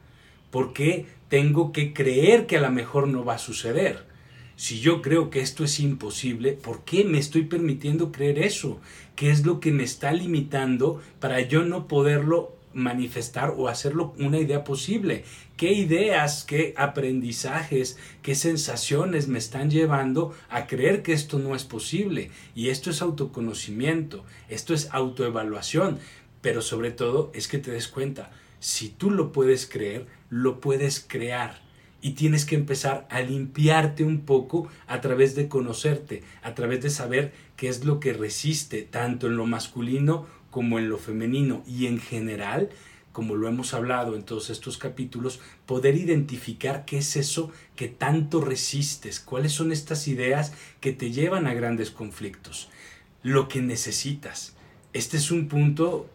¿Por 0.50 0.72
qué 0.72 1.06
tengo 1.28 1.72
que 1.72 1.92
creer 1.92 2.46
que 2.46 2.56
a 2.56 2.60
lo 2.60 2.70
mejor 2.70 3.08
no 3.08 3.24
va 3.24 3.34
a 3.34 3.38
suceder? 3.38 4.06
Si 4.56 4.80
yo 4.80 5.02
creo 5.02 5.30
que 5.30 5.40
esto 5.40 5.62
es 5.62 5.78
imposible, 5.78 6.52
¿por 6.52 6.84
qué 6.84 7.04
me 7.04 7.18
estoy 7.18 7.42
permitiendo 7.42 8.10
creer 8.10 8.40
eso? 8.40 8.80
¿Qué 9.14 9.30
es 9.30 9.46
lo 9.46 9.60
que 9.60 9.70
me 9.70 9.84
está 9.84 10.12
limitando 10.12 11.00
para 11.20 11.40
yo 11.40 11.64
no 11.64 11.86
poderlo 11.86 12.58
manifestar 12.74 13.54
o 13.56 13.68
hacerlo 13.68 14.14
una 14.18 14.38
idea 14.38 14.64
posible? 14.64 15.24
¿Qué 15.56 15.72
ideas, 15.72 16.44
qué 16.44 16.74
aprendizajes, 16.76 17.98
qué 18.22 18.34
sensaciones 18.34 19.28
me 19.28 19.38
están 19.38 19.70
llevando 19.70 20.34
a 20.48 20.66
creer 20.66 21.02
que 21.02 21.12
esto 21.12 21.38
no 21.38 21.54
es 21.54 21.64
posible? 21.64 22.30
Y 22.54 22.70
esto 22.70 22.90
es 22.90 23.02
autoconocimiento, 23.02 24.24
esto 24.48 24.74
es 24.74 24.88
autoevaluación, 24.90 25.98
pero 26.40 26.62
sobre 26.62 26.90
todo 26.90 27.30
es 27.34 27.48
que 27.48 27.58
te 27.58 27.70
des 27.70 27.88
cuenta, 27.88 28.32
si 28.60 28.88
tú 28.88 29.10
lo 29.10 29.32
puedes 29.32 29.66
creer, 29.66 30.06
lo 30.30 30.60
puedes 30.60 31.04
crear. 31.06 31.60
Y 32.00 32.12
tienes 32.12 32.44
que 32.44 32.54
empezar 32.54 33.08
a 33.10 33.20
limpiarte 33.20 34.04
un 34.04 34.20
poco 34.20 34.68
a 34.86 35.00
través 35.00 35.34
de 35.34 35.48
conocerte, 35.48 36.22
a 36.42 36.54
través 36.54 36.82
de 36.82 36.90
saber 36.90 37.32
qué 37.56 37.68
es 37.68 37.84
lo 37.84 37.98
que 37.98 38.12
resiste, 38.12 38.82
tanto 38.82 39.26
en 39.26 39.36
lo 39.36 39.46
masculino 39.46 40.26
como 40.50 40.78
en 40.78 40.88
lo 40.88 40.98
femenino. 40.98 41.64
Y 41.66 41.86
en 41.86 41.98
general, 41.98 42.70
como 43.12 43.34
lo 43.34 43.48
hemos 43.48 43.74
hablado 43.74 44.14
en 44.14 44.22
todos 44.22 44.48
estos 44.48 44.78
capítulos, 44.78 45.40
poder 45.66 45.96
identificar 45.96 46.84
qué 46.84 46.98
es 46.98 47.16
eso 47.16 47.50
que 47.74 47.88
tanto 47.88 48.40
resistes, 48.40 49.18
cuáles 49.18 49.52
son 49.52 49.72
estas 49.72 50.06
ideas 50.06 50.52
que 50.80 50.92
te 50.92 51.10
llevan 51.10 51.48
a 51.48 51.54
grandes 51.54 51.90
conflictos, 51.90 52.68
lo 53.24 53.48
que 53.48 53.60
necesitas. 53.60 54.54
Este 54.98 55.16
es 55.16 55.30
un 55.30 55.46
punto 55.46 56.10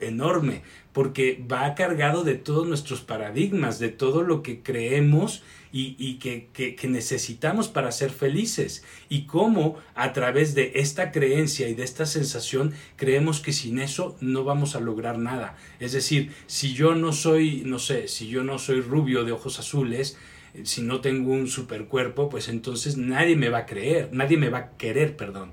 enorme, 0.00 0.62
porque 0.94 1.44
va 1.52 1.74
cargado 1.74 2.24
de 2.24 2.34
todos 2.34 2.66
nuestros 2.66 3.02
paradigmas, 3.02 3.78
de 3.78 3.90
todo 3.90 4.22
lo 4.22 4.42
que 4.42 4.62
creemos 4.62 5.42
y, 5.70 6.14
que, 6.14 6.48
que, 6.54 6.88
necesitamos 6.88 7.68
para 7.68 7.92
ser 7.92 8.10
felices. 8.10 8.84
Y 9.10 9.26
cómo 9.26 9.76
a 9.94 10.14
través 10.14 10.54
de 10.54 10.72
esta 10.76 11.12
creencia 11.12 11.68
y 11.68 11.74
de 11.74 11.84
esta 11.84 12.06
sensación 12.06 12.72
creemos 12.96 13.40
que 13.40 13.52
sin 13.52 13.78
eso 13.78 14.16
no 14.22 14.44
vamos 14.44 14.76
a 14.76 14.80
lograr 14.80 15.18
nada. 15.18 15.58
Es 15.78 15.92
decir, 15.92 16.32
si 16.46 16.72
yo 16.72 16.94
no 16.94 17.12
soy, 17.12 17.64
no 17.66 17.78
sé, 17.78 18.08
si 18.08 18.28
yo 18.28 18.44
no 18.44 18.58
soy 18.58 18.80
rubio 18.80 19.24
de 19.24 19.32
ojos 19.32 19.58
azules, 19.58 20.16
si 20.64 20.80
no 20.80 21.02
tengo 21.02 21.32
un 21.32 21.48
supercuerpo, 21.48 22.30
pues 22.30 22.48
entonces 22.48 22.96
nadie 22.96 23.36
me 23.36 23.50
va 23.50 23.58
a 23.58 23.66
creer, 23.66 24.08
nadie 24.12 24.38
me 24.38 24.48
va 24.48 24.58
a 24.58 24.76
querer, 24.78 25.18
perdón. 25.18 25.52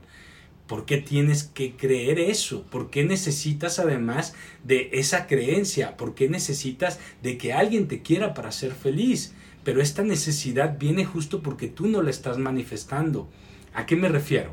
¿Por 0.70 0.86
qué 0.86 0.98
tienes 0.98 1.46
que 1.46 1.72
creer 1.72 2.20
eso? 2.20 2.62
¿Por 2.70 2.92
qué 2.92 3.04
necesitas 3.04 3.80
además 3.80 4.36
de 4.64 4.92
esa 4.94 5.26
creencia? 5.26 5.98
¿Por 5.98 6.14
qué 6.14 6.30
necesitas 6.30 7.00
de 7.24 7.40
que 7.40 7.54
alguien 7.54 7.88
te 7.88 8.04
quiera 8.04 8.36
para 8.36 8.52
ser 8.52 8.74
feliz? 8.74 9.34
Pero 9.64 9.82
esta 9.82 10.04
necesidad 10.04 10.78
viene 10.78 11.06
justo 11.06 11.42
porque 11.42 11.70
tú 11.70 11.88
no 11.88 12.04
la 12.04 12.12
estás 12.12 12.38
manifestando. 12.38 13.28
¿A 13.74 13.88
qué 13.88 13.96
me 13.96 14.10
refiero? 14.10 14.52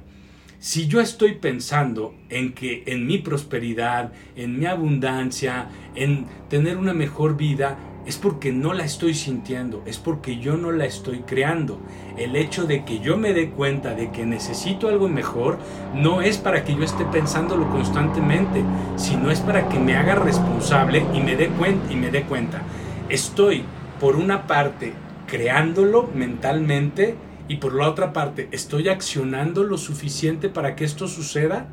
Si 0.58 0.88
yo 0.88 1.02
estoy 1.02 1.34
pensando 1.34 2.14
en 2.30 2.54
que 2.54 2.84
en 2.86 3.06
mi 3.06 3.18
prosperidad, 3.18 4.14
en 4.36 4.58
mi 4.58 4.64
abundancia, 4.64 5.68
en 5.94 6.24
tener 6.48 6.78
una 6.78 6.94
mejor 6.94 7.36
vida, 7.36 7.76
es 8.06 8.16
porque 8.18 8.52
no 8.52 8.72
la 8.72 8.84
estoy 8.84 9.14
sintiendo, 9.14 9.82
es 9.84 9.98
porque 9.98 10.38
yo 10.38 10.56
no 10.56 10.70
la 10.70 10.84
estoy 10.84 11.20
creando. 11.20 11.80
El 12.16 12.36
hecho 12.36 12.64
de 12.64 12.84
que 12.84 13.00
yo 13.00 13.16
me 13.16 13.34
dé 13.34 13.50
cuenta 13.50 13.94
de 13.94 14.12
que 14.12 14.24
necesito 14.24 14.88
algo 14.88 15.08
mejor 15.08 15.58
no 15.92 16.22
es 16.22 16.38
para 16.38 16.64
que 16.64 16.74
yo 16.74 16.84
esté 16.84 17.04
pensándolo 17.04 17.68
constantemente, 17.68 18.62
sino 18.96 19.30
es 19.30 19.40
para 19.40 19.68
que 19.68 19.80
me 19.80 19.96
haga 19.96 20.14
responsable 20.14 21.04
y 21.12 21.20
me 21.20 21.34
dé 21.34 21.48
cuenta 21.48 21.92
y 21.92 21.96
me 21.96 22.10
dé 22.10 22.22
cuenta. 22.22 22.62
Estoy 23.08 23.64
por 23.98 24.14
una 24.16 24.46
parte 24.46 24.92
creándolo 25.26 26.08
mentalmente 26.14 27.16
y 27.48 27.56
por 27.56 27.74
la 27.74 27.88
otra 27.88 28.12
parte 28.12 28.48
estoy 28.52 28.88
accionando 28.88 29.64
lo 29.64 29.78
suficiente 29.78 30.48
para 30.48 30.76
que 30.76 30.84
esto 30.84 31.08
suceda. 31.08 31.68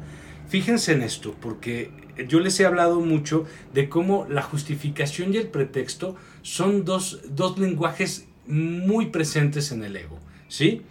Fíjense 0.47 0.93
en 0.93 1.03
esto, 1.03 1.35
porque 1.39 1.91
yo 2.27 2.39
les 2.39 2.59
he 2.59 2.65
hablado 2.65 2.99
mucho 2.99 3.45
de 3.73 3.89
cómo 3.89 4.25
la 4.29 4.41
justificación 4.41 5.33
y 5.33 5.37
el 5.37 5.47
pretexto 5.47 6.15
son 6.41 6.85
dos, 6.85 7.21
lenguajes 7.57 8.27
muy 8.45 9.07
presentes 9.07 9.71
en 9.71 9.83
el 9.83 9.95
ego. 9.95 10.19
¿Sí? 10.47 10.81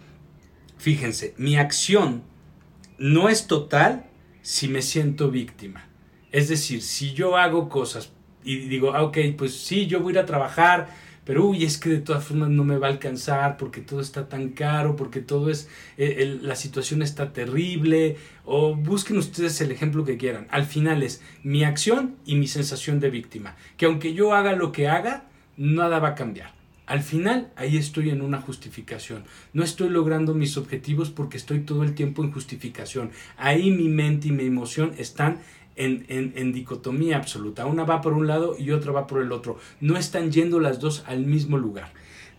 Fíjense, 0.77 1.33
mi 1.37 1.55
acción 1.55 2.23
no 2.97 3.29
es 3.29 3.47
total 3.47 4.05
si 4.41 4.67
me 4.67 4.81
siento 4.81 5.31
víctima. 5.31 5.87
Es 6.31 6.49
decir, 6.49 6.81
si 6.81 7.13
yo 7.13 7.37
hago 7.37 7.69
cosas 7.69 8.11
y 8.43 8.57
digo, 8.67 8.93
ah, 8.93 9.03
ok, 9.03 9.17
pues 9.37 9.55
sí, 9.55 9.87
yo 9.87 10.01
voy 10.01 10.11
a 10.11 10.15
ir 10.15 10.19
a 10.19 10.25
trabajar, 10.25 10.89
pero 11.25 11.45
uy, 11.45 11.63
es 11.63 11.77
que 11.77 11.89
de 11.89 11.99
todas 11.99 12.23
formas 12.23 12.49
no 12.49 12.63
me 12.63 12.77
va 12.77 12.87
a 12.87 12.91
alcanzar 12.91 13.57
porque 13.57 13.81
todo 13.81 14.01
está 14.01 14.27
tan 14.27 14.49
caro, 14.49 14.95
porque 14.95 15.21
todo 15.21 15.49
es, 15.49 15.69
eh, 15.97 16.39
la 16.41 16.55
situación 16.55 17.01
está 17.01 17.31
terrible, 17.33 18.17
o 18.45 18.75
busquen 18.75 19.17
ustedes 19.17 19.59
el 19.61 19.71
ejemplo 19.71 20.03
que 20.03 20.17
quieran. 20.17 20.47
Al 20.49 20.65
final 20.65 21.03
es 21.03 21.21
mi 21.43 21.63
acción 21.63 22.15
y 22.25 22.35
mi 22.35 22.47
sensación 22.47 22.99
de 22.99 23.09
víctima, 23.09 23.55
que 23.77 23.85
aunque 23.85 24.13
yo 24.13 24.33
haga 24.33 24.53
lo 24.53 24.71
que 24.71 24.87
haga, 24.87 25.25
nada 25.57 25.99
va 25.99 26.09
a 26.09 26.15
cambiar. 26.15 26.53
Al 26.85 27.01
final, 27.01 27.49
ahí 27.55 27.77
estoy 27.77 28.09
en 28.09 28.21
una 28.21 28.41
justificación. 28.41 29.23
No 29.53 29.63
estoy 29.63 29.89
logrando 29.89 30.33
mis 30.33 30.57
objetivos 30.57 31.09
porque 31.11 31.37
estoy 31.37 31.61
todo 31.61 31.83
el 31.83 31.95
tiempo 31.95 32.23
en 32.23 32.33
justificación. 32.33 33.11
Ahí 33.37 33.71
mi 33.71 33.87
mente 33.87 34.27
y 34.27 34.31
mi 34.31 34.45
emoción 34.45 34.93
están 34.97 35.39
en, 35.75 36.53
dicotomía 36.53 37.17
absoluta. 37.17 37.65
Una 37.65 37.83
va 37.83 38.01
por 38.01 38.13
un 38.13 38.27
lado 38.27 38.55
y 38.57 38.71
otra 38.71 38.91
va 38.91 39.07
por 39.07 39.21
el 39.21 39.31
otro. 39.31 39.57
No 39.81 39.97
están 39.97 40.31
yendo 40.31 40.59
las 40.59 40.79
dos 40.79 41.03
al 41.07 41.25
mismo 41.25 41.57
lugar. 41.57 41.91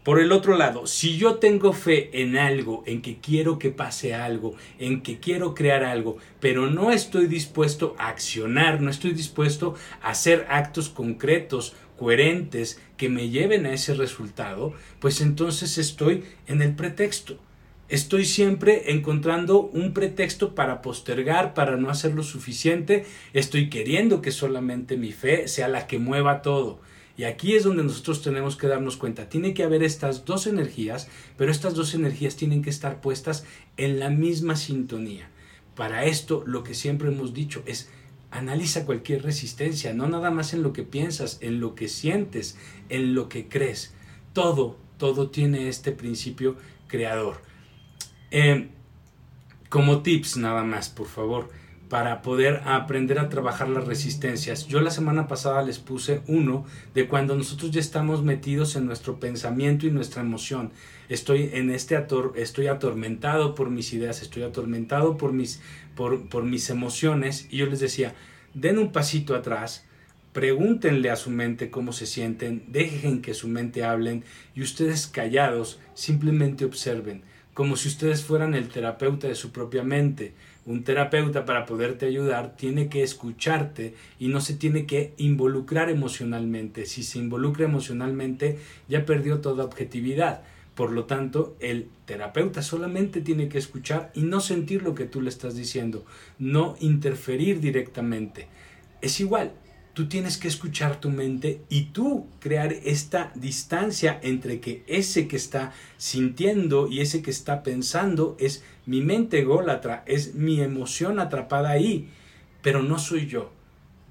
Por 0.04 0.20
el 0.20 0.32
otro 0.32 0.58
lado, 0.58 0.86
si 0.86 1.16
yo 1.16 1.36
tengo 1.36 1.72
fe 1.72 2.10
en 2.20 2.36
algo, 2.36 2.82
en 2.86 3.00
que 3.00 3.20
quiero 3.20 3.58
que 3.58 3.70
pase 3.70 4.14
algo, 4.14 4.54
en 4.78 5.00
que 5.02 5.18
quiero 5.18 5.54
crear 5.54 5.82
algo, 5.82 6.18
pero 6.40 6.68
no 6.70 6.90
estoy 6.90 7.26
dispuesto 7.26 7.96
a 7.98 8.08
accionar, 8.08 8.82
no 8.82 8.90
estoy 8.90 9.12
dispuesto 9.12 9.76
a 10.02 10.10
hacer 10.10 10.46
actos 10.50 10.90
concretos 10.90 11.74
coherentes 11.98 12.82
que 12.98 13.08
me 13.08 13.30
lleven 13.30 13.64
a 13.64 13.72
ese 13.72 13.94
resultado, 13.94 14.74
pues 15.00 15.22
entonces 15.22 15.78
estoy 15.78 16.24
en 16.46 16.60
el 16.60 16.74
pretexto. 16.74 17.38
Estoy 17.94 18.24
siempre 18.24 18.90
encontrando 18.90 19.60
un 19.60 19.94
pretexto 19.94 20.56
para 20.56 20.82
postergar, 20.82 21.54
para 21.54 21.76
no 21.76 21.90
hacer 21.90 22.12
lo 22.12 22.24
suficiente. 22.24 23.06
Estoy 23.34 23.70
queriendo 23.70 24.20
que 24.20 24.32
solamente 24.32 24.96
mi 24.96 25.12
fe 25.12 25.46
sea 25.46 25.68
la 25.68 25.86
que 25.86 26.00
mueva 26.00 26.42
todo. 26.42 26.80
Y 27.16 27.22
aquí 27.22 27.54
es 27.54 27.62
donde 27.62 27.84
nosotros 27.84 28.20
tenemos 28.20 28.56
que 28.56 28.66
darnos 28.66 28.96
cuenta. 28.96 29.28
Tiene 29.28 29.54
que 29.54 29.62
haber 29.62 29.84
estas 29.84 30.24
dos 30.24 30.48
energías, 30.48 31.06
pero 31.36 31.52
estas 31.52 31.76
dos 31.76 31.94
energías 31.94 32.34
tienen 32.34 32.62
que 32.62 32.70
estar 32.70 33.00
puestas 33.00 33.44
en 33.76 34.00
la 34.00 34.10
misma 34.10 34.56
sintonía. 34.56 35.30
Para 35.76 36.04
esto, 36.04 36.42
lo 36.46 36.64
que 36.64 36.74
siempre 36.74 37.06
hemos 37.06 37.32
dicho 37.32 37.62
es 37.64 37.90
analiza 38.32 38.86
cualquier 38.86 39.22
resistencia, 39.22 39.94
no 39.94 40.08
nada 40.08 40.32
más 40.32 40.52
en 40.52 40.64
lo 40.64 40.72
que 40.72 40.82
piensas, 40.82 41.38
en 41.42 41.60
lo 41.60 41.76
que 41.76 41.86
sientes, 41.86 42.58
en 42.88 43.14
lo 43.14 43.28
que 43.28 43.46
crees. 43.46 43.94
Todo, 44.32 44.76
todo 44.98 45.30
tiene 45.30 45.68
este 45.68 45.92
principio 45.92 46.56
creador. 46.88 47.53
Eh, 48.36 48.66
como 49.68 50.02
tips 50.02 50.38
nada 50.38 50.64
más, 50.64 50.88
por 50.88 51.06
favor 51.06 51.50
para 51.88 52.22
poder 52.22 52.62
aprender 52.64 53.20
a 53.20 53.28
trabajar 53.28 53.68
las 53.68 53.86
resistencias. 53.86 54.66
Yo 54.66 54.80
la 54.80 54.90
semana 54.90 55.28
pasada 55.28 55.62
les 55.62 55.78
puse 55.78 56.22
uno 56.26 56.64
de 56.92 57.06
cuando 57.06 57.36
nosotros 57.36 57.70
ya 57.70 57.78
estamos 57.78 58.24
metidos 58.24 58.74
en 58.74 58.86
nuestro 58.86 59.20
pensamiento 59.20 59.86
y 59.86 59.92
nuestra 59.92 60.22
emoción. 60.22 60.72
Estoy 61.08 61.50
en 61.52 61.70
este 61.70 61.94
ator 61.94 62.32
estoy 62.34 62.66
atormentado 62.66 63.54
por 63.54 63.70
mis 63.70 63.92
ideas, 63.92 64.22
estoy 64.22 64.42
atormentado 64.42 65.16
por 65.16 65.32
mis 65.32 65.60
por, 65.94 66.28
por 66.28 66.42
mis 66.42 66.68
emociones 66.68 67.46
y 67.48 67.58
yo 67.58 67.66
les 67.66 67.78
decía, 67.78 68.16
den 68.54 68.78
un 68.78 68.90
pasito 68.90 69.36
atrás, 69.36 69.86
pregúntenle 70.32 71.10
a 71.10 71.16
su 71.16 71.30
mente 71.30 71.70
cómo 71.70 71.92
se 71.92 72.06
sienten, 72.06 72.64
dejen 72.66 73.22
que 73.22 73.34
su 73.34 73.46
mente 73.46 73.84
hablen 73.84 74.24
y 74.56 74.62
ustedes 74.62 75.06
callados 75.06 75.78
simplemente 75.94 76.64
observen, 76.64 77.22
como 77.54 77.76
si 77.76 77.88
ustedes 77.88 78.24
fueran 78.24 78.54
el 78.54 78.68
terapeuta 78.68 79.28
de 79.28 79.34
su 79.34 79.50
propia 79.50 79.82
mente 79.82 80.34
un 80.66 80.82
terapeuta 80.82 81.44
para 81.44 81.66
poderte 81.66 82.06
ayudar 82.06 82.56
tiene 82.56 82.88
que 82.88 83.02
escucharte 83.02 83.94
y 84.18 84.28
no 84.28 84.40
se 84.40 84.54
tiene 84.54 84.86
que 84.86 85.12
involucrar 85.18 85.90
emocionalmente. 85.90 86.86
Si 86.86 87.02
se 87.02 87.18
involucra 87.18 87.66
emocionalmente 87.66 88.58
ya 88.88 89.04
perdió 89.04 89.40
toda 89.40 89.64
objetividad. 89.64 90.42
Por 90.74 90.90
lo 90.90 91.04
tanto, 91.04 91.54
el 91.60 91.88
terapeuta 92.06 92.62
solamente 92.62 93.20
tiene 93.20 93.48
que 93.48 93.58
escuchar 93.58 94.10
y 94.14 94.22
no 94.22 94.40
sentir 94.40 94.82
lo 94.82 94.94
que 94.94 95.04
tú 95.04 95.20
le 95.20 95.28
estás 95.28 95.54
diciendo, 95.54 96.04
no 96.38 96.76
interferir 96.80 97.60
directamente. 97.60 98.48
Es 99.00 99.20
igual, 99.20 99.52
tú 99.94 100.08
tienes 100.08 100.36
que 100.36 100.48
escuchar 100.48 101.00
tu 101.00 101.08
mente 101.08 101.62
y 101.68 101.86
tú 101.86 102.26
crear 102.40 102.72
esta 102.72 103.32
distancia 103.34 104.18
entre 104.22 104.60
que 104.60 104.82
ese 104.86 105.28
que 105.28 105.36
está 105.36 105.72
sintiendo 105.96 106.88
y 106.88 107.00
ese 107.00 107.22
que 107.22 107.30
está 107.30 107.62
pensando 107.62 108.36
es 108.38 108.64
mi 108.86 109.00
mente 109.00 109.38
ególatra, 109.38 110.02
es 110.06 110.34
mi 110.34 110.60
emoción 110.60 111.20
atrapada 111.20 111.70
ahí, 111.70 112.10
pero 112.60 112.82
no 112.82 112.98
soy 112.98 113.26
yo. 113.26 113.52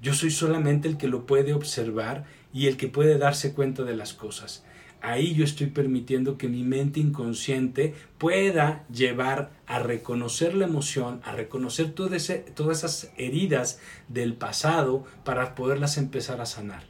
Yo 0.02 0.14
soy 0.14 0.30
solamente 0.30 0.88
el 0.88 0.96
que 0.96 1.08
lo 1.08 1.26
puede 1.26 1.54
observar 1.54 2.24
y 2.52 2.66
el 2.66 2.76
que 2.76 2.88
puede 2.88 3.18
darse 3.18 3.52
cuenta 3.52 3.84
de 3.84 3.96
las 3.96 4.12
cosas 4.14 4.64
ahí 5.04 5.34
yo 5.34 5.44
estoy 5.44 5.66
permitiendo 5.68 6.38
que 6.38 6.48
mi 6.48 6.64
mente 6.64 6.98
inconsciente 6.98 7.94
pueda 8.18 8.86
llevar 8.88 9.52
a 9.66 9.78
reconocer 9.78 10.54
la 10.54 10.64
emoción, 10.64 11.20
a 11.24 11.32
reconocer 11.32 11.92
todas 11.92 12.30
esas 12.30 13.12
heridas 13.16 13.80
del 14.08 14.34
pasado 14.34 15.04
para 15.24 15.54
poderlas 15.54 15.98
empezar 15.98 16.40
a 16.40 16.46
sanar. 16.46 16.84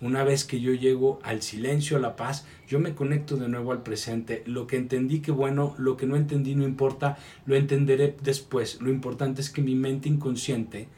Una 0.00 0.24
vez 0.24 0.44
que 0.44 0.60
yo 0.60 0.72
llego 0.72 1.20
al 1.22 1.42
silencio, 1.42 1.96
a 1.96 2.00
la 2.00 2.16
paz, 2.16 2.46
yo 2.66 2.80
me 2.80 2.94
conecto 2.94 3.36
de 3.36 3.48
nuevo 3.48 3.70
al 3.70 3.82
presente. 3.82 4.42
Lo 4.46 4.66
que 4.66 4.76
entendí 4.76 5.20
que 5.20 5.30
bueno, 5.30 5.74
lo 5.78 5.96
que 5.96 6.06
no 6.06 6.16
entendí 6.16 6.54
no 6.54 6.64
importa, 6.64 7.18
lo 7.44 7.54
entenderé 7.54 8.16
después. 8.22 8.80
Lo 8.80 8.90
importante 8.90 9.42
es 9.42 9.50
que 9.50 9.60
mi 9.60 9.74
mente 9.74 10.08
inconsciente 10.08 10.88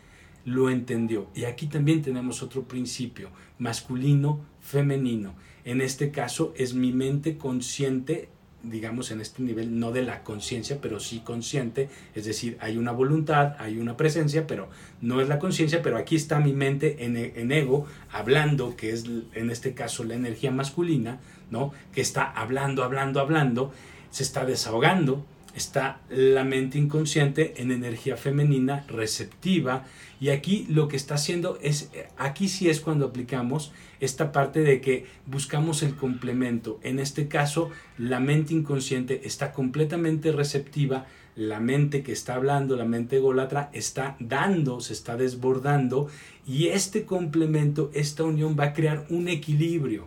lo 0.44 0.70
entendió. 0.70 1.26
Y 1.34 1.44
aquí 1.44 1.66
también 1.66 2.00
tenemos 2.00 2.42
otro 2.42 2.62
principio, 2.62 3.30
masculino, 3.58 4.40
femenino. 4.60 5.34
En 5.64 5.80
este 5.80 6.10
caso 6.10 6.52
es 6.56 6.74
mi 6.74 6.92
mente 6.92 7.36
consciente, 7.36 8.28
digamos 8.62 9.10
en 9.10 9.20
este 9.20 9.42
nivel, 9.42 9.78
no 9.78 9.92
de 9.92 10.02
la 10.02 10.22
conciencia, 10.22 10.78
pero 10.80 11.00
sí 11.00 11.20
consciente, 11.20 11.88
es 12.14 12.24
decir, 12.24 12.56
hay 12.60 12.76
una 12.76 12.92
voluntad, 12.92 13.54
hay 13.58 13.78
una 13.78 13.96
presencia, 13.96 14.46
pero 14.46 14.68
no 15.00 15.20
es 15.20 15.28
la 15.28 15.38
conciencia, 15.38 15.82
pero 15.82 15.96
aquí 15.96 16.16
está 16.16 16.38
mi 16.38 16.52
mente 16.52 17.04
en, 17.04 17.16
en, 17.16 17.52
ego 17.52 17.86
hablando, 18.10 18.76
que 18.76 18.90
es 18.90 19.04
en 19.34 19.50
este 19.50 19.74
caso 19.74 20.04
la 20.04 20.14
energía 20.14 20.50
masculina, 20.50 21.20
¿no? 21.50 21.72
Que 21.92 22.00
está 22.00 22.24
hablando, 22.24 22.84
hablando, 22.84 23.20
hablando, 23.20 23.72
se 24.10 24.22
está 24.22 24.44
desahogando, 24.44 25.24
está 25.54 26.00
la 26.08 26.44
mente 26.44 26.78
inconsciente 26.78 27.54
en 27.56 27.70
energía 27.70 28.16
femenina 28.16 28.84
receptiva. 28.88 29.84
Y 30.20 30.30
aquí 30.30 30.66
lo 30.68 30.88
que 30.88 30.96
está 30.96 31.14
haciendo 31.14 31.58
es 31.62 31.90
aquí 32.16 32.48
sí 32.48 32.70
es 32.70 32.80
cuando 32.80 33.06
aplicamos 33.06 33.72
esta 34.00 34.32
parte 34.32 34.60
de 34.60 34.80
que 34.80 35.06
buscamos 35.26 35.82
el 35.82 35.94
complemento. 35.94 36.78
En 36.82 36.98
este 36.98 37.28
caso 37.28 37.70
la 37.98 38.20
mente 38.20 38.54
inconsciente 38.54 39.22
está 39.24 39.52
completamente 39.52 40.32
receptiva 40.32 41.06
la 41.34 41.60
mente 41.60 42.02
que 42.02 42.12
está 42.12 42.34
hablando 42.34 42.76
la 42.76 42.84
mente 42.84 43.16
ególatra 43.16 43.70
está 43.72 44.16
dando 44.20 44.80
se 44.80 44.92
está 44.92 45.16
desbordando 45.16 46.08
y 46.46 46.68
este 46.68 47.06
complemento 47.06 47.90
esta 47.94 48.24
unión 48.24 48.54
va 48.58 48.64
a 48.64 48.72
crear 48.72 49.06
un 49.10 49.28
equilibrio. 49.28 50.06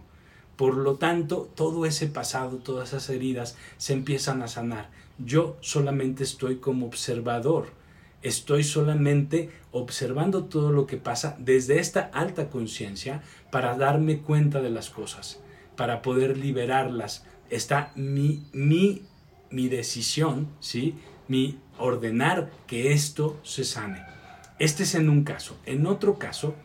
Por 0.56 0.78
lo 0.78 0.96
tanto, 0.96 1.50
todo 1.54 1.86
ese 1.86 2.08
pasado, 2.08 2.58
todas 2.58 2.90
esas 2.90 3.10
heridas 3.10 3.58
se 3.78 3.94
empiezan 3.94 4.42
a 4.42 4.48
sanar. 4.48 4.90
Yo 5.17 5.58
solamente 5.62 6.23
estoy 6.23 6.58
como 6.58 6.86
observador. 6.86 7.67
Estoy 8.21 8.63
solamente 8.63 9.51
observando 9.71 10.45
todo 10.45 10.71
lo 10.71 10.88
que 10.88 10.97
pasa 10.97 11.36
desde 11.39 11.80
esta 11.80 12.10
alta 12.13 12.49
conciencia 12.49 13.21
para 13.51 13.78
darme 13.78 14.19
cuenta 14.19 14.62
de 14.62 14.71
las 14.71 14.89
cosas, 14.89 15.39
para 15.75 16.01
poder 16.01 16.38
liberarlas. 16.38 17.25
Está 17.49 17.91
mi, 17.95 18.43
mi, 18.51 19.04
mi 19.51 19.69
decisión, 19.69 20.47
¿sí? 20.60 20.95
mi 21.28 21.60
ordenar 21.78 22.51
que 22.67 22.93
esto 22.93 23.39
se 23.43 23.63
sane. 23.63 24.04
Este 24.60 24.84
es 24.84 24.95
en 24.95 25.10
un 25.10 25.23
caso. 25.23 25.58
En 25.65 25.86
otro 25.86 26.17
caso 26.17 26.56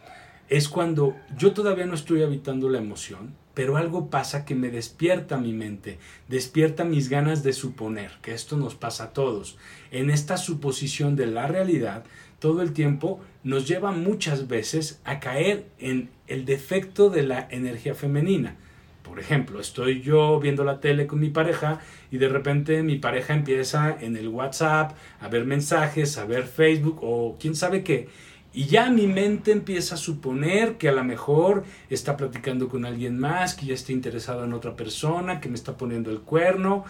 es 0.48 0.68
cuando 0.68 1.16
yo 1.36 1.52
todavía 1.52 1.86
no 1.86 1.94
estoy 1.94 2.22
habitando 2.22 2.68
la 2.68 2.78
emoción, 2.78 3.34
pero 3.60 3.76
algo 3.76 4.08
pasa 4.08 4.46
que 4.46 4.54
me 4.54 4.70
despierta 4.70 5.36
mi 5.36 5.52
mente, 5.52 5.98
despierta 6.28 6.86
mis 6.86 7.10
ganas 7.10 7.42
de 7.42 7.52
suponer, 7.52 8.10
que 8.22 8.32
esto 8.32 8.56
nos 8.56 8.74
pasa 8.74 9.04
a 9.04 9.12
todos. 9.12 9.58
En 9.90 10.08
esta 10.08 10.38
suposición 10.38 11.14
de 11.14 11.26
la 11.26 11.46
realidad, 11.46 12.04
todo 12.38 12.62
el 12.62 12.72
tiempo 12.72 13.20
nos 13.44 13.68
lleva 13.68 13.92
muchas 13.92 14.48
veces 14.48 14.98
a 15.04 15.20
caer 15.20 15.66
en 15.78 16.08
el 16.26 16.46
defecto 16.46 17.10
de 17.10 17.22
la 17.22 17.48
energía 17.50 17.94
femenina. 17.94 18.56
Por 19.02 19.20
ejemplo, 19.20 19.60
estoy 19.60 20.00
yo 20.00 20.40
viendo 20.40 20.64
la 20.64 20.80
tele 20.80 21.06
con 21.06 21.20
mi 21.20 21.28
pareja 21.28 21.80
y 22.10 22.16
de 22.16 22.30
repente 22.30 22.82
mi 22.82 22.96
pareja 22.96 23.34
empieza 23.34 23.94
en 24.00 24.16
el 24.16 24.28
WhatsApp 24.28 24.92
a 25.20 25.28
ver 25.28 25.44
mensajes, 25.44 26.16
a 26.16 26.24
ver 26.24 26.44
Facebook 26.44 27.00
o 27.02 27.36
quién 27.38 27.54
sabe 27.54 27.84
qué 27.84 28.08
y 28.52 28.66
ya 28.66 28.90
mi 28.90 29.06
mente 29.06 29.52
empieza 29.52 29.94
a 29.94 29.98
suponer 29.98 30.76
que 30.76 30.88
a 30.88 30.92
lo 30.92 31.04
mejor 31.04 31.64
está 31.88 32.16
platicando 32.16 32.68
con 32.68 32.84
alguien 32.84 33.18
más, 33.18 33.54
que 33.54 33.66
ya 33.66 33.74
está 33.74 33.92
interesado 33.92 34.44
en 34.44 34.52
otra 34.52 34.74
persona, 34.74 35.40
que 35.40 35.48
me 35.48 35.54
está 35.54 35.76
poniendo 35.76 36.10
el 36.10 36.20
cuerno. 36.20 36.84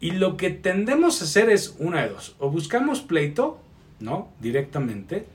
Y 0.00 0.12
lo 0.12 0.36
que 0.36 0.50
tendemos 0.50 1.20
a 1.20 1.24
hacer 1.24 1.50
es 1.50 1.76
una 1.78 2.02
de 2.02 2.10
dos. 2.10 2.34
O 2.38 2.50
buscamos 2.50 3.02
pleito, 3.02 3.58
¿no? 4.00 4.28
Directamente. 4.40 5.26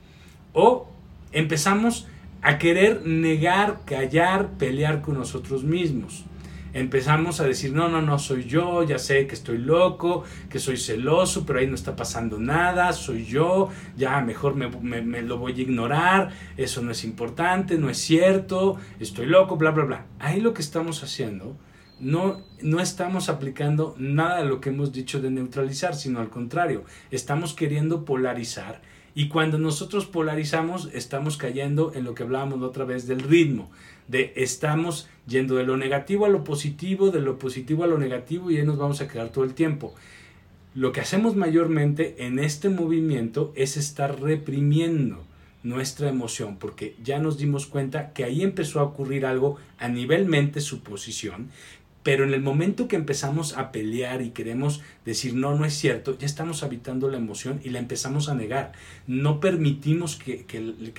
O 0.52 0.88
empezamos 1.30 2.08
a 2.42 2.58
querer 2.58 3.06
negar, 3.06 3.80
callar, 3.84 4.50
pelear 4.58 5.00
con 5.00 5.16
nosotros 5.16 5.62
mismos 5.62 6.24
empezamos 6.72 7.40
a 7.40 7.44
decir, 7.44 7.72
no, 7.72 7.88
no, 7.88 8.02
no, 8.02 8.18
soy 8.18 8.44
yo, 8.44 8.82
ya 8.82 8.98
sé 8.98 9.26
que 9.26 9.34
estoy 9.34 9.58
loco, 9.58 10.24
que 10.48 10.58
soy 10.58 10.76
celoso, 10.76 11.44
pero 11.44 11.58
ahí 11.58 11.66
no 11.66 11.74
está 11.74 11.96
pasando 11.96 12.38
nada, 12.38 12.92
soy 12.92 13.24
yo, 13.24 13.68
ya 13.96 14.20
mejor 14.20 14.54
me, 14.54 15.22
lo 15.22 15.38
voy 15.38 15.52
a 15.52 15.62
ignorar, 15.62 16.30
eso 16.56 16.82
no 16.82 16.90
es 16.92 17.04
importante, 17.04 17.78
no 17.78 17.90
es 17.90 17.98
cierto, 17.98 18.76
estoy 19.00 19.26
loco, 19.26 19.56
bla, 19.56 19.70
bla, 19.70 19.84
bla. 19.84 20.06
Ahí 20.18 20.40
lo 20.40 20.54
que 20.54 20.62
estamos 20.62 21.02
haciendo, 21.02 21.56
no, 22.00 22.40
no 22.62 22.80
estamos 22.80 23.28
aplicando 23.28 23.94
nada 23.98 24.38
de 24.38 24.46
lo 24.46 24.60
que 24.60 24.70
hemos 24.70 24.92
dicho 24.92 25.20
de 25.20 25.30
neutralizar, 25.30 25.94
sino 25.94 26.20
al 26.20 26.30
contrario, 26.30 26.84
estamos 27.10 27.54
queriendo 27.54 28.04
polarizar. 28.04 28.80
Y 29.14 29.28
cuando 29.28 29.58
nosotros 29.58 30.06
polarizamos, 30.06 30.88
estamos 30.94 31.36
cayendo 31.36 31.92
en 31.94 32.04
lo 32.04 32.14
que 32.14 32.22
hablábamos 32.22 32.62
otra 32.62 32.86
vez 32.86 33.06
del 33.06 33.20
ritmo 33.20 33.70
de 34.12 34.32
estamos 34.36 35.08
yendo 35.26 35.56
de 35.56 35.64
lo 35.64 35.76
negativo 35.76 36.26
a 36.26 36.28
lo 36.28 36.44
positivo, 36.44 37.10
de 37.10 37.20
lo 37.20 37.38
positivo 37.38 37.82
a 37.82 37.88
lo 37.88 37.98
negativo 37.98 38.50
y 38.50 38.58
ahí 38.58 38.64
nos 38.64 38.78
vamos 38.78 39.00
a 39.00 39.08
quedar 39.08 39.30
todo 39.30 39.42
el 39.42 39.54
tiempo. 39.54 39.94
Lo 40.74 40.92
que 40.92 41.00
hacemos 41.00 41.34
mayormente 41.34 42.26
en 42.26 42.38
este 42.38 42.68
movimiento 42.68 43.52
es 43.56 43.76
estar 43.76 44.20
reprimiendo, 44.20 45.24
nuestra 45.62 46.08
emoción, 46.08 46.56
porque 46.58 46.96
ya 47.02 47.20
nos 47.20 47.38
dimos 47.38 47.66
cuenta 47.66 48.12
que 48.12 48.24
ahí 48.24 48.42
empezó 48.42 48.80
a 48.80 48.84
ocurrir 48.84 49.24
algo 49.24 49.58
a 49.78 49.88
nivel 49.88 50.26
mente, 50.26 50.60
suposición, 50.60 51.50
pero 52.02 52.24
en 52.24 52.34
el 52.34 52.42
momento 52.42 52.88
que 52.88 52.96
empezamos 52.96 53.56
a 53.56 53.70
pelear 53.70 54.22
y 54.22 54.30
queremos 54.30 54.82
decir 55.04 55.34
no, 55.34 55.54
no 55.54 55.64
es 55.64 55.74
cierto, 55.74 56.18
ya 56.18 56.26
estamos 56.26 56.64
habitando 56.64 57.08
la 57.08 57.18
emoción 57.18 57.60
y 57.62 57.70
la 57.70 57.78
empezamos 57.78 58.28
a 58.28 58.34
negar. 58.34 58.72
No 59.06 59.38
permitimos 59.38 60.16
que, 60.16 60.44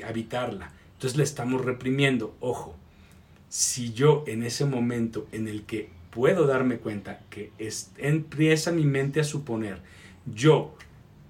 habitarla. 0.07 0.71
Entonces 0.93 1.17
la 1.17 1.23
estamos 1.23 1.65
reprimiendo. 1.65 2.35
Ojo, 2.39 2.77
si 3.53 3.93
yo 3.93 4.23
en 4.25 4.41
ese 4.41 4.65
momento 4.65 5.27
en 5.31 5.47
el 5.47 5.61
que 5.61 5.89
puedo 6.09 6.47
darme 6.47 6.77
cuenta 6.77 7.21
que 7.29 7.51
empieza 7.99 8.71
mi 8.71 8.83
mente 8.83 9.19
a 9.19 9.23
suponer, 9.23 9.77
yo 10.25 10.73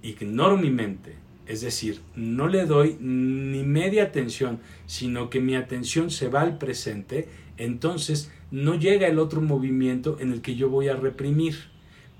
ignoro 0.01 0.55
mi 0.55 0.69
mente, 0.69 1.15
es 1.47 1.59
decir, 1.59 1.99
no 2.15 2.47
le 2.47 2.65
doy 2.65 2.95
ni 3.01 3.63
media 3.63 4.03
atención, 4.03 4.61
sino 4.85 5.29
que 5.29 5.41
mi 5.41 5.57
atención 5.57 6.09
se 6.11 6.29
va 6.29 6.43
al 6.43 6.57
presente, 6.57 7.27
entonces 7.57 8.31
no 8.51 8.75
llega 8.75 9.07
el 9.07 9.19
otro 9.19 9.41
movimiento 9.41 10.15
en 10.21 10.31
el 10.31 10.41
que 10.41 10.55
yo 10.55 10.69
voy 10.69 10.87
a 10.87 10.95
reprimir. 10.95 11.57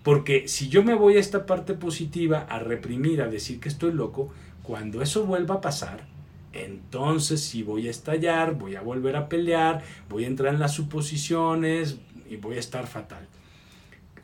Porque 0.03 0.49
si 0.49 0.67
yo 0.67 0.83
me 0.83 0.95
voy 0.95 1.15
a 1.15 1.21
esta 1.21 1.45
parte 1.45 1.75
positiva, 1.75 2.39
a 2.39 2.59
reprimir, 2.59 3.21
a 3.21 3.29
decir 3.29 3.61
que 3.61 3.69
estoy 3.69 3.93
loco, 3.93 4.33
cuando 4.63 5.01
eso 5.01 5.25
vuelva 5.25 5.55
a 5.55 5.61
pasar, 5.61 6.11
entonces 6.53 7.41
sí 7.41 7.63
voy 7.63 7.87
a 7.87 7.91
estallar, 7.91 8.55
voy 8.55 8.75
a 8.75 8.81
volver 8.81 9.15
a 9.15 9.27
pelear, 9.27 9.83
voy 10.07 10.23
a 10.23 10.27
entrar 10.27 10.53
en 10.53 10.59
las 10.59 10.73
suposiciones 10.73 11.97
y 12.29 12.37
voy 12.37 12.55
a 12.55 12.59
estar 12.59 12.87
fatal. 12.87 13.27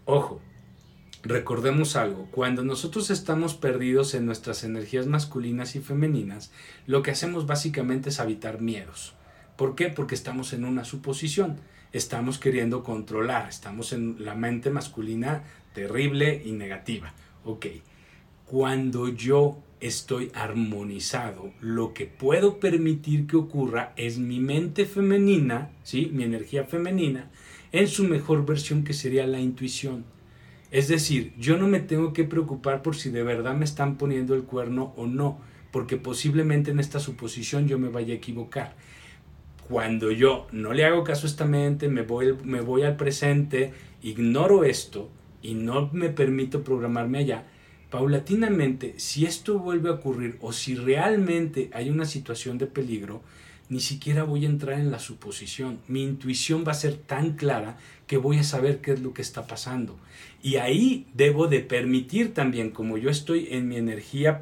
Ojo, 0.06 0.42
Recordemos 1.22 1.98
algo, 1.98 2.30
cuando 2.32 2.64
nosotros 2.64 3.10
estamos 3.10 3.54
perdidos 3.54 4.14
en 4.14 4.26
nuestras 4.26 4.64
energías 4.64 5.06
masculinas 5.06 5.76
y 5.76 5.82
femeninas, 5.82 6.50
lo 6.88 7.02
que 7.04 7.12
hacemos 7.12 7.46
básicamente 7.46 8.08
es 8.08 8.22
habitar 8.22 8.62
miedos. 8.62 9.16
¿Por 9.58 9.76
qué? 9.76 9.90
Porque 9.90 10.16
estamos 10.16 10.54
en 10.54 10.64
una 10.64 10.86
suposición, 10.86 11.60
estamos 11.92 12.40
queriendo 12.40 12.84
controlar, 12.86 13.50
estamos 13.50 13.92
en 13.92 14.24
la 14.24 14.34
mente 14.34 14.70
masculina 14.70 15.44
terrible 15.74 16.42
y 16.46 16.54
negativa. 16.54 17.14
Ok, 17.44 17.66
cuando 18.46 19.10
yo 19.10 19.58
estoy 19.80 20.32
armonizado, 20.34 21.52
lo 21.62 21.94
que 21.94 22.06
puedo 22.06 22.60
permitir 22.60 23.28
que 23.28 23.38
ocurra 23.38 23.94
es 23.96 24.18
mi 24.18 24.40
mente 24.40 24.86
femenina, 24.86 25.72
¿sí? 25.84 26.10
mi 26.14 26.24
energía 26.24 26.66
femenina, 26.66 27.30
en 27.72 27.88
su 27.88 28.04
mejor 28.04 28.46
versión 28.46 28.84
que 28.84 28.94
sería 28.94 29.26
la 29.28 29.40
intuición 29.40 30.06
es 30.72 30.88
decir, 30.88 31.34
yo 31.38 31.58
no 31.58 31.68
me 31.68 31.80
tengo 31.80 32.14
que 32.14 32.24
preocupar 32.24 32.84
por 32.84 32.96
si 32.96 33.10
de 33.10 33.24
verdad 33.24 33.56
me 33.56 33.66
están 33.66 33.98
poniendo 33.98 34.36
el 34.36 34.44
cuerno 34.44 34.94
o 34.98 35.08
no, 35.08 35.40
porque 35.72 35.98
posiblemente 35.98 36.72
en 36.72 36.80
esta 36.80 37.00
suposición 37.00 37.68
yo 37.68 37.80
me 37.80 37.90
vaya 37.90 38.14
a 38.14 38.18
equivocar. 38.18 38.76
Cuando 39.68 40.12
yo 40.12 40.48
no 40.52 40.74
le 40.74 40.86
hago 40.86 41.04
caso 41.04 41.26
a 41.26 41.30
esta 41.30 41.46
mente, 41.46 41.90
me 41.90 42.04
voy, 42.04 42.36
me 42.44 42.62
voy 42.62 42.84
al 42.84 42.98
presente, 42.98 43.74
ignoro 44.04 44.64
esto 44.64 45.10
y 45.42 45.56
no 45.56 45.90
me 45.92 46.10
permito 46.10 46.64
programarme 46.64 47.20
allá, 47.20 47.46
paulatinamente, 47.90 48.96
si 48.98 49.26
esto 49.26 49.60
vuelve 49.60 49.90
a 49.90 49.94
ocurrir 49.94 50.38
o 50.42 50.54
si 50.54 50.76
realmente 50.76 51.70
hay 51.74 51.90
una 51.90 52.06
situación 52.06 52.58
de 52.58 52.68
peligro, 52.68 53.22
ni 53.70 53.80
siquiera 53.80 54.24
voy 54.24 54.46
a 54.46 54.50
entrar 54.50 54.80
en 54.80 54.92
la 54.92 55.00
suposición. 55.00 55.80
Mi 55.88 56.04
intuición 56.04 56.64
va 56.68 56.72
a 56.72 56.76
ser 56.76 56.96
tan 56.96 57.34
clara 57.34 57.78
que 58.08 58.18
voy 58.18 58.40
a 58.40 58.44
saber 58.44 58.82
qué 58.82 58.94
es 58.94 59.02
lo 59.02 59.14
que 59.14 59.22
está 59.22 59.46
pasando. 59.46 59.98
Y 60.42 60.56
ahí 60.56 61.06
debo 61.14 61.48
de 61.48 61.60
permitir 61.60 62.34
también, 62.34 62.72
como 62.72 62.98
yo 62.98 63.10
estoy 63.10 63.48
en 63.52 63.68
mi 63.68 63.78
energía 63.78 64.42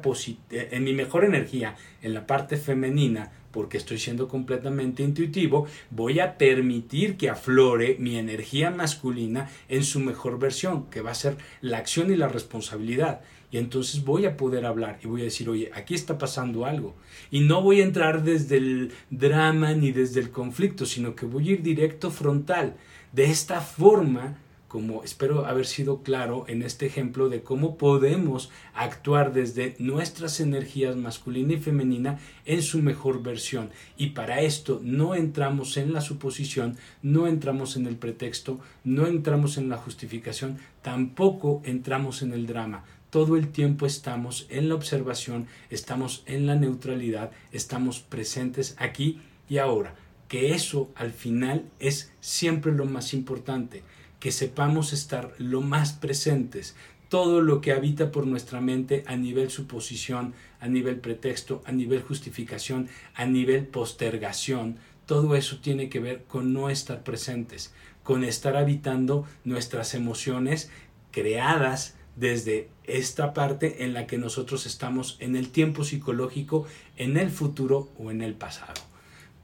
en 0.50 0.84
mi 0.84 0.94
mejor 0.94 1.24
energía, 1.24 1.76
en 2.02 2.14
la 2.14 2.26
parte 2.26 2.56
femenina, 2.56 3.32
porque 3.50 3.78
estoy 3.78 3.98
siendo 3.98 4.28
completamente 4.28 5.02
intuitivo, 5.02 5.66
voy 5.90 6.20
a 6.20 6.38
permitir 6.38 7.16
que 7.16 7.30
aflore 7.30 7.96
mi 7.98 8.16
energía 8.16 8.70
masculina 8.70 9.50
en 9.68 9.84
su 9.84 10.00
mejor 10.00 10.38
versión, 10.38 10.86
que 10.90 11.00
va 11.00 11.12
a 11.12 11.14
ser 11.14 11.36
la 11.60 11.78
acción 11.78 12.12
y 12.12 12.16
la 12.16 12.28
responsabilidad. 12.28 13.20
Y 13.50 13.56
entonces 13.56 14.04
voy 14.04 14.26
a 14.26 14.36
poder 14.36 14.66
hablar 14.66 14.98
y 15.02 15.06
voy 15.06 15.22
a 15.22 15.24
decir, 15.24 15.48
oye, 15.48 15.70
aquí 15.74 15.94
está 15.94 16.18
pasando 16.18 16.66
algo. 16.66 16.94
Y 17.30 17.40
no 17.40 17.62
voy 17.62 17.80
a 17.80 17.84
entrar 17.84 18.22
desde 18.22 18.58
el 18.58 18.92
drama 19.08 19.72
ni 19.72 19.90
desde 19.90 20.20
el 20.20 20.30
conflicto, 20.30 20.84
sino 20.84 21.14
que 21.14 21.24
voy 21.24 21.48
a 21.48 21.52
ir 21.52 21.62
directo 21.62 22.10
frontal. 22.10 22.76
De 23.12 23.24
esta 23.24 23.62
forma, 23.62 24.36
como 24.68 25.02
espero 25.02 25.46
haber 25.46 25.66
sido 25.66 26.02
claro 26.02 26.44
en 26.46 26.62
este 26.62 26.86
ejemplo 26.86 27.30
de 27.30 27.42
cómo 27.42 27.78
podemos 27.78 28.50
actuar 28.74 29.32
desde 29.32 29.74
nuestras 29.78 30.40
energías 30.40 30.94
masculina 30.94 31.54
y 31.54 31.58
femenina 31.58 32.18
en 32.44 32.62
su 32.62 32.82
mejor 32.82 33.22
versión. 33.22 33.70
Y 33.96 34.10
para 34.10 34.42
esto 34.42 34.80
no 34.84 35.14
entramos 35.14 35.78
en 35.78 35.94
la 35.94 36.02
suposición, 36.02 36.76
no 37.02 37.26
entramos 37.26 37.76
en 37.76 37.86
el 37.86 37.96
pretexto, 37.96 38.60
no 38.84 39.06
entramos 39.06 39.56
en 39.56 39.70
la 39.70 39.78
justificación, 39.78 40.58
tampoco 40.82 41.62
entramos 41.64 42.22
en 42.22 42.32
el 42.32 42.46
drama 42.46 42.84
todo 43.10 43.36
el 43.36 43.48
tiempo 43.48 43.86
estamos 43.86 44.46
en 44.50 44.68
la 44.68 44.74
observación, 44.74 45.46
estamos 45.70 46.22
en 46.26 46.46
la 46.46 46.56
neutralidad, 46.56 47.30
estamos 47.52 48.00
presentes 48.00 48.74
aquí 48.78 49.22
y 49.48 49.56
ahora. 49.58 49.94
Que 50.28 50.52
eso 50.52 50.90
al 50.94 51.12
final 51.12 51.64
es 51.78 52.12
siempre 52.20 52.70
lo 52.70 52.84
más 52.84 53.14
importante, 53.14 53.82
que 54.20 54.32
sepamos 54.32 54.92
estar 54.92 55.34
lo 55.38 55.60
más 55.60 55.92
presentes. 55.92 56.74
Todo 57.08 57.40
lo 57.40 57.60
que 57.60 57.72
habita 57.72 58.10
por 58.12 58.26
nuestra 58.26 58.60
mente 58.60 59.04
a 59.06 59.16
nivel 59.16 59.50
suposición, 59.50 60.34
a 60.60 60.68
nivel 60.68 61.00
pretexto, 61.00 61.62
a 61.64 61.72
nivel 61.72 62.02
justificación, 62.02 62.88
a 63.14 63.24
nivel 63.24 63.66
postergación, 63.66 64.76
todo 65.06 65.36
eso 65.36 65.58
tiene 65.60 65.88
que 65.88 66.00
ver 66.00 66.24
con 66.24 66.52
no 66.52 66.68
estar 66.68 67.02
presentes, 67.02 67.72
con 68.02 68.24
estar 68.24 68.56
habitando 68.56 69.24
nuestras 69.44 69.94
emociones 69.94 70.70
creadas 71.12 71.96
desde 72.14 72.68
esta 72.84 73.32
parte 73.32 73.84
en 73.84 73.94
la 73.94 74.06
que 74.06 74.18
nosotros 74.18 74.66
estamos 74.66 75.16
en 75.20 75.36
el 75.36 75.50
tiempo 75.50 75.84
psicológico, 75.84 76.66
en 76.96 77.16
el 77.16 77.30
futuro 77.30 77.90
o 77.98 78.10
en 78.10 78.22
el 78.22 78.34
pasado. 78.34 78.87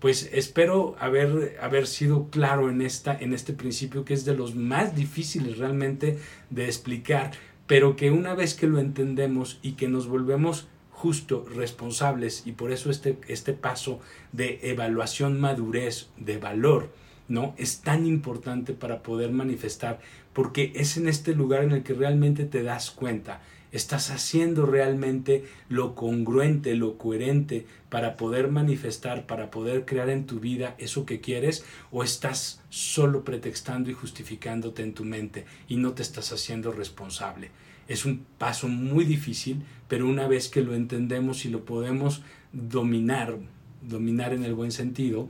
Pues 0.04 0.28
espero 0.34 0.96
haber, 1.00 1.56
haber 1.62 1.86
sido 1.86 2.28
claro 2.28 2.68
en, 2.68 2.82
esta, 2.82 3.16
en 3.18 3.32
este 3.32 3.54
principio 3.54 4.04
que 4.04 4.12
es 4.12 4.26
de 4.26 4.36
los 4.36 4.54
más 4.54 4.94
difíciles 4.94 5.56
realmente 5.56 6.18
de 6.50 6.66
explicar, 6.66 7.30
pero 7.66 7.96
que 7.96 8.10
una 8.10 8.34
vez 8.34 8.52
que 8.52 8.66
lo 8.66 8.80
entendemos 8.80 9.58
y 9.62 9.72
que 9.76 9.88
nos 9.88 10.06
volvemos 10.06 10.68
justo, 10.90 11.46
responsables, 11.56 12.42
y 12.44 12.52
por 12.52 12.70
eso 12.70 12.90
este, 12.90 13.16
este 13.28 13.54
paso 13.54 13.98
de 14.32 14.60
evaluación 14.64 15.40
madurez, 15.40 16.10
de 16.18 16.36
valor, 16.36 16.90
¿no? 17.28 17.54
Es 17.56 17.80
tan 17.80 18.04
importante 18.04 18.74
para 18.74 19.02
poder 19.02 19.30
manifestar, 19.30 20.00
porque 20.34 20.70
es 20.74 20.98
en 20.98 21.08
este 21.08 21.34
lugar 21.34 21.64
en 21.64 21.72
el 21.72 21.82
que 21.82 21.94
realmente 21.94 22.44
te 22.44 22.62
das 22.62 22.90
cuenta, 22.90 23.40
estás 23.74 24.10
haciendo 24.10 24.66
realmente 24.66 25.44
lo 25.68 25.96
congruente, 25.96 26.76
lo 26.76 26.96
coherente 26.96 27.66
para 27.90 28.16
poder 28.16 28.48
manifestar, 28.48 29.26
para 29.26 29.50
poder 29.50 29.84
crear 29.84 30.10
en 30.10 30.26
tu 30.26 30.38
vida 30.38 30.76
eso 30.78 31.04
que 31.04 31.20
quieres, 31.20 31.64
o 31.90 32.04
estás 32.04 32.62
solo 32.70 33.24
pretextando 33.24 33.90
y 33.90 33.94
justificándote 33.94 34.82
en 34.84 34.94
tu 34.94 35.04
mente 35.04 35.44
y 35.66 35.76
no 35.76 35.92
te 35.92 36.02
estás 36.02 36.32
haciendo 36.32 36.70
responsable. 36.70 37.50
Es 37.88 38.04
un 38.04 38.24
paso 38.38 38.68
muy 38.68 39.04
difícil, 39.04 39.64
pero 39.88 40.08
una 40.08 40.28
vez 40.28 40.48
que 40.48 40.62
lo 40.62 40.74
entendemos 40.74 41.44
y 41.44 41.48
lo 41.48 41.64
podemos 41.64 42.22
dominar, 42.52 43.37
dominar 43.82 44.32
en 44.32 44.44
el 44.44 44.54
buen 44.54 44.70
sentido, 44.70 45.28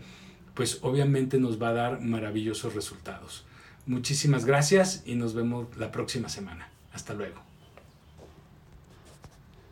pues 0.52 0.80
obviamente 0.82 1.40
nos 1.40 1.60
va 1.60 1.70
a 1.70 1.72
dar 1.72 2.00
maravillosos 2.02 2.74
resultados. 2.74 3.46
Muchísimas 3.86 4.44
gracias 4.44 5.02
y 5.06 5.14
nos 5.14 5.32
vemos 5.32 5.66
la 5.78 5.90
próxima 5.90 6.28
semana. 6.28 6.68
Hasta 6.92 7.14
luego. 7.14 7.53